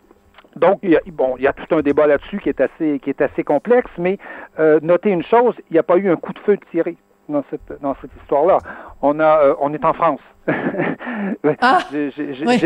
Donc, 0.56 0.80
il 0.82 0.90
y 0.90 0.96
a, 0.96 1.00
bon, 1.12 1.36
il 1.38 1.44
y 1.44 1.46
a 1.46 1.52
tout 1.52 1.72
un 1.74 1.82
débat 1.82 2.06
là-dessus 2.06 2.38
qui 2.40 2.48
est 2.48 2.60
assez, 2.60 2.98
qui 3.00 3.10
est 3.10 3.20
assez 3.22 3.44
complexe, 3.44 3.90
mais 3.96 4.18
euh, 4.58 4.80
notez 4.82 5.10
une 5.10 5.22
chose, 5.22 5.54
il 5.70 5.74
n'y 5.74 5.78
a 5.78 5.82
pas 5.84 5.96
eu 5.96 6.10
un 6.10 6.16
coup 6.16 6.32
de 6.32 6.38
feu 6.40 6.58
tiré 6.72 6.96
dans 7.28 7.44
cette, 7.50 7.80
dans 7.80 7.94
cette 8.00 8.10
histoire-là. 8.22 8.58
On 9.02 9.20
a, 9.20 9.38
euh, 9.44 9.54
on 9.60 9.72
est 9.72 9.84
en 9.84 9.92
France. 9.94 10.20
Ah! 11.60 11.78
Oui. 12.46 12.58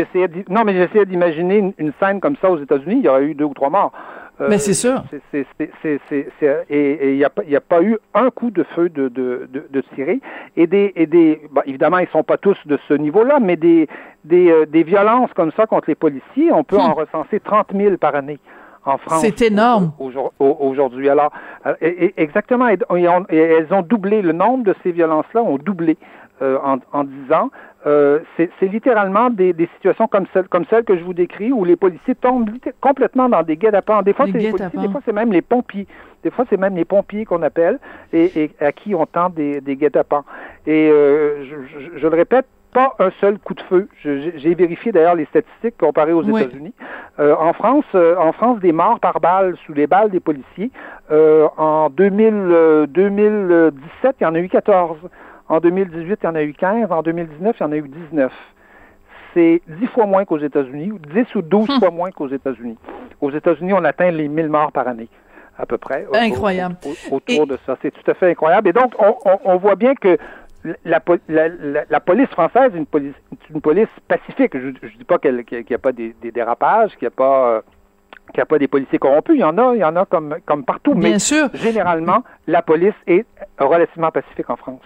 non, 0.49 0.63
mais 0.63 0.73
j'essayais 0.73 1.05
d'imaginer 1.05 1.57
une, 1.57 1.73
une 1.77 1.91
scène 1.99 2.19
comme 2.19 2.35
ça 2.41 2.49
aux 2.49 2.57
États-Unis. 2.59 2.95
Il 2.99 3.05
y 3.05 3.09
aurait 3.09 3.25
eu 3.25 3.35
deux 3.35 3.45
ou 3.45 3.53
trois 3.53 3.69
morts. 3.69 3.91
Euh, 4.41 4.47
Mais 4.49 4.57
c'est 4.57 4.73
sûr. 4.73 5.03
c'est- 5.11 5.21
c'est- 6.39 6.65
et 6.69 7.11
il 7.11 7.17
n'y 7.17 7.23
a, 7.23 7.29
pas- 7.29 7.43
a 7.77 7.81
eu 7.83 7.97
un 8.15 8.29
coup 8.31 8.49
de 8.49 8.63
feu 8.75 8.89
de, 8.89 9.07
de, 9.07 9.47
de, 9.51 9.67
de 9.69 9.81
tiré. 9.93 10.19
Et 10.57 10.65
des, 10.65 10.91
et 10.95 11.05
des 11.05 11.39
bon, 11.51 11.61
évidemment, 11.67 11.99
ils 11.99 12.07
sont 12.07 12.23
pas 12.23 12.37
tous 12.37 12.57
de 12.65 12.79
ce 12.87 12.95
niveau-là, 12.95 13.39
mais 13.39 13.55
des, 13.57 13.87
des, 14.23 14.49
euh, 14.51 14.65
des 14.65 14.81
violences 14.83 15.31
comme 15.33 15.51
ça 15.55 15.67
contre 15.67 15.87
les 15.89 15.95
policiers, 15.95 16.51
on 16.51 16.63
peut 16.63 16.77
Hmm. 16.77 16.81
en 16.81 16.93
recenser 16.95 17.39
30 17.39 17.67
000 17.75 17.97
par 17.97 18.15
année 18.15 18.39
en 18.85 18.97
France. 18.97 19.21
C'est 19.21 19.41
énorme. 19.41 19.91
au- 19.99 20.11
au- 20.11 20.31
au- 20.39 20.57
Aujourd'hui, 20.69 21.09
alors, 21.09 21.31
euh, 21.65 21.73
exactement, 22.17 22.67
et, 22.67 22.73
et 22.97 23.07
on- 23.07 23.25
et 23.29 23.37
elles 23.37 23.73
ont 23.73 23.81
doublé, 23.81 24.21
le 24.21 24.31
nombre 24.33 24.63
de 24.63 24.75
ces 24.83 24.91
violences-là 24.91 25.41
ont 25.41 25.57
doublé 25.57 25.97
euh, 26.41 26.57
en, 26.63 26.77
en 26.91 27.03
10 27.03 27.31
ans. 27.31 27.49
Euh, 27.85 28.19
c'est 28.37 28.49
littéralement 28.61 29.29
des, 29.29 29.53
des 29.53 29.69
situations 29.75 30.07
comme 30.07 30.25
celle, 30.33 30.47
comme 30.47 30.65
celle 30.69 30.83
que 30.83 30.97
je 30.97 31.03
vous 31.03 31.13
décris 31.13 31.51
où 31.51 31.63
les 31.65 31.75
policiers 31.75 32.15
tombent 32.15 32.49
complètement 32.81 33.27
dans 33.29 33.43
des 33.43 33.55
guet-apens. 33.57 34.03
Des 34.03 34.13
fois, 34.13 34.25
c'est 34.25 34.31
les 34.39 34.49
policiers, 34.51 34.67
guet-apens. 34.69 34.81
des 34.87 34.91
fois, 34.91 35.01
c'est 35.05 35.13
même 35.13 35.31
les 35.31 35.41
pompiers. 35.41 35.87
Des 36.23 36.31
fois, 36.31 36.45
c'est 36.49 36.57
même 36.57 36.75
les 36.75 36.85
pompiers 36.85 37.25
qu'on 37.25 37.41
appelle 37.43 37.77
et, 38.13 38.43
et 38.43 38.51
à 38.61 38.71
qui 38.71 38.95
on 38.95 39.05
tend 39.05 39.29
des, 39.29 39.59
des 39.61 39.75
guet-apens. 39.75 40.23
Et 40.65 40.89
euh, 40.89 41.43
je, 41.45 41.55
je- 41.79 41.99
je 41.99 42.07
le 42.07 42.15
répète, 42.15 42.45
pas 42.73 42.93
un 42.99 43.09
seul 43.21 43.37
coup 43.39 43.53
de 43.53 43.61
feu. 43.61 43.87
J'ai 44.03 44.53
vérifié 44.55 44.91
d'ailleurs 44.91 45.15
les 45.15 45.25
statistiques 45.25 45.77
comparées 45.77 46.11
aux 46.13 46.23
Oui. 46.23 46.41
États-Unis. 46.41 46.73
Euh, 47.19 47.35
en 47.39 47.53
France, 47.53 47.85
euh, 47.95 48.15
en 48.17 48.31
France, 48.33 48.59
des 48.59 48.71
morts 48.71 48.99
par 48.99 49.19
balle 49.19 49.55
sous 49.65 49.73
les 49.73 49.87
balles 49.87 50.09
des 50.09 50.19
policiers. 50.19 50.71
euh, 51.11 51.47
en 51.57 51.89
2000, 51.89 52.33
euh, 52.33 52.87
2017, 52.87 54.15
il 54.19 54.23
y 54.23 54.25
en 54.27 54.35
a 54.35 54.39
eu 54.39 54.49
14. 54.49 54.97
En 55.49 55.59
2018, 55.59 56.19
il 56.21 56.25
y 56.25 56.29
en 56.29 56.35
a 56.35 56.43
eu 56.43 56.53
15. 56.53 56.91
En 56.91 57.01
2019, 57.03 57.55
il 57.59 57.63
y 57.63 57.65
en 57.65 57.71
a 57.71 57.75
eu 57.75 57.87
19. 57.87 58.31
C'est 59.33 59.61
10 59.67 59.87
fois 59.87 60.05
moins 60.05 60.25
qu'aux 60.25 60.37
États-Unis, 60.37 60.91
ou 60.91 60.99
10 60.99 61.33
ou 61.35 61.41
12 61.41 61.69
Hum. 61.69 61.79
fois 61.79 61.91
moins 61.91 62.11
qu'aux 62.11 62.27
États-Unis. 62.29 62.77
Aux 63.19 63.31
États-Unis, 63.31 63.73
on 63.73 63.83
atteint 63.83 64.11
les 64.11 64.27
1000 64.27 64.47
morts 64.49 64.71
par 64.71 64.87
année, 64.87 65.07
à 65.57 65.65
peu 65.65 65.77
près. 65.77 66.05
Incroyable. 66.13 66.75
au- 66.85 67.13
au- 67.13 67.17
autour 67.17 67.47
de 67.47 67.57
ça. 67.65 67.75
C'est 67.81 67.91
tout 67.91 68.09
à 68.09 68.13
fait 68.13 68.29
incroyable. 68.31 68.67
Et 68.69 68.73
donc, 68.73 68.93
on, 68.99 69.15
on- 69.25 69.39
on 69.45 69.57
voit 69.57 69.75
bien 69.75 69.95
que 69.95 70.17
la, 70.85 70.99
po- 70.99 71.17
la- 71.27 71.47
la- 71.49 71.83
la 71.89 71.99
police 71.99 72.29
française 72.29 72.71
est 72.73 72.77
une 72.77 72.85
police, 72.85 73.13
une 73.53 73.61
police 73.61 73.87
pacifique. 74.07 74.51
Je 74.57 74.67
ne 74.67 74.71
dis 74.97 75.03
pas 75.07 75.17
qu'il 75.19 75.43
n'y 75.69 75.75
a 75.75 75.79
pas 75.79 75.91
des, 75.91 76.15
des 76.21 76.31
dérapages, 76.31 76.91
qu'il 76.97 77.07
n'y 77.07 77.13
a 77.13 77.17
pas... 77.17 77.49
euh, 77.49 77.61
qu'il 78.31 78.37
n'y 78.37 78.43
a 78.43 78.45
pas 78.45 78.57
des 78.57 78.69
policiers 78.69 78.99
corrompus, 78.99 79.35
il 79.35 79.41
y 79.41 79.43
en 79.43 79.57
a, 79.57 79.75
il 79.75 79.79
y 79.79 79.83
en 79.83 79.95
a 79.97 80.05
comme, 80.05 80.37
comme 80.45 80.63
partout, 80.63 80.95
Bien 80.95 81.11
mais 81.11 81.19
sûr. 81.19 81.49
généralement, 81.53 82.23
la 82.47 82.61
police 82.61 82.93
est 83.05 83.25
relativement 83.59 84.11
pacifique 84.11 84.49
en 84.49 84.55
France. 84.55 84.79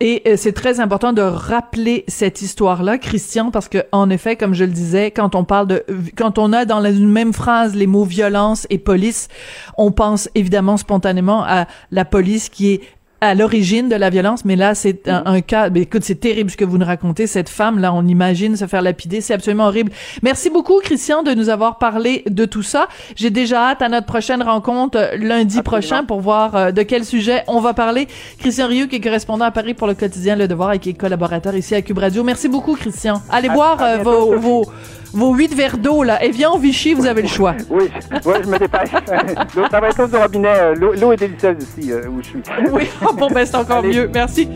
Et 0.00 0.22
euh, 0.26 0.36
c'est 0.36 0.54
très 0.54 0.80
important 0.80 1.12
de 1.12 1.20
rappeler 1.20 2.04
cette 2.08 2.40
histoire-là, 2.40 2.96
Christian, 2.96 3.50
parce 3.50 3.68
que 3.68 3.78
en 3.92 4.08
effet, 4.08 4.34
comme 4.36 4.54
je 4.54 4.64
le 4.64 4.70
disais, 4.70 5.10
quand 5.10 5.34
on 5.34 5.44
parle 5.44 5.66
de, 5.66 5.84
quand 6.16 6.38
on 6.38 6.54
a 6.54 6.64
dans 6.64 6.80
la 6.80 6.88
une 6.90 7.12
même 7.12 7.34
phrase 7.34 7.76
les 7.76 7.86
mots 7.86 8.04
violence 8.04 8.66
et 8.70 8.78
police, 8.78 9.28
on 9.76 9.92
pense 9.92 10.30
évidemment 10.34 10.78
spontanément 10.78 11.44
à 11.44 11.66
la 11.90 12.06
police 12.06 12.48
qui 12.48 12.72
est 12.72 12.80
à 13.20 13.34
l'origine 13.34 13.88
de 13.88 13.96
la 13.96 14.08
violence, 14.10 14.44
mais 14.44 14.56
là 14.56 14.74
c'est 14.74 15.08
un, 15.08 15.22
un 15.26 15.40
cas. 15.42 15.68
Mais 15.70 15.82
écoute, 15.82 16.04
c'est 16.04 16.20
terrible 16.20 16.50
ce 16.50 16.56
que 16.56 16.64
vous 16.64 16.78
nous 16.78 16.86
racontez. 16.86 17.26
Cette 17.26 17.48
femme 17.48 17.78
là, 17.78 17.92
on 17.92 18.06
imagine 18.06 18.56
se 18.56 18.66
faire 18.66 18.82
lapider, 18.82 19.20
c'est 19.20 19.34
absolument 19.34 19.66
horrible. 19.66 19.92
Merci 20.22 20.48
beaucoup, 20.50 20.80
Christian, 20.82 21.22
de 21.22 21.32
nous 21.34 21.48
avoir 21.48 21.78
parlé 21.78 22.22
de 22.28 22.44
tout 22.46 22.62
ça. 22.62 22.88
J'ai 23.16 23.30
déjà 23.30 23.70
hâte 23.70 23.82
à 23.82 23.88
notre 23.88 24.06
prochaine 24.06 24.42
rencontre 24.42 24.98
euh, 24.98 25.16
lundi 25.16 25.58
Absolument. 25.58 25.62
prochain 25.62 26.04
pour 26.04 26.20
voir 26.20 26.54
euh, 26.56 26.70
de 26.72 26.82
quel 26.82 27.04
sujet 27.04 27.44
on 27.46 27.60
va 27.60 27.74
parler. 27.74 28.08
Christian 28.38 28.68
Rioux, 28.68 28.88
qui 28.88 28.96
est 28.96 29.00
correspondant 29.00 29.44
à 29.44 29.50
Paris 29.50 29.74
pour 29.74 29.86
le 29.86 29.94
quotidien 29.94 30.34
Le 30.36 30.48
Devoir 30.48 30.72
et 30.72 30.78
qui 30.78 30.90
est 30.90 30.94
collaborateur 30.94 31.54
ici 31.54 31.74
à 31.74 31.82
Cube 31.82 31.98
Radio. 31.98 32.24
Merci 32.24 32.48
beaucoup, 32.48 32.74
Christian. 32.74 33.20
Allez 33.30 33.48
À- 33.48 33.52
boire 33.54 33.82
à 33.82 33.84
euh, 33.86 33.94
bientôt, 33.96 34.10
vos, 34.10 34.32
Sophie. 34.32 34.40
vos, 34.42 34.64
vos 35.12 35.34
huit 35.34 35.54
verres 35.54 35.78
d'eau 35.78 36.02
là. 36.02 36.22
Et 36.24 36.30
viens 36.30 36.50
au 36.50 36.58
Vichy, 36.58 36.94
vous 36.94 37.06
avez 37.06 37.22
le 37.22 37.28
choix. 37.28 37.54
Oui, 37.70 37.84
oui, 38.24 38.34
je 38.44 38.48
me 38.48 38.58
dépêche. 38.58 38.90
L'eau- 39.56 39.64
ça 39.70 39.80
va 39.80 39.88
être 39.88 40.06
du 40.08 40.16
robinet. 40.16 40.48
euh, 40.48 40.74
L'eau 40.74 41.12
est 41.12 41.16
délicieuse 41.16 41.56
ici, 41.78 41.92
euh, 41.92 42.08
où 42.08 42.22
je 42.22 42.28
suis. 42.28 42.42
Oui, 42.72 42.88
bon 43.16 43.28
ben 43.30 43.44
c'est 43.46 43.56
encore 43.56 43.78
Allez. 43.78 43.94
mieux. 43.94 44.10
Merci. 44.12 44.48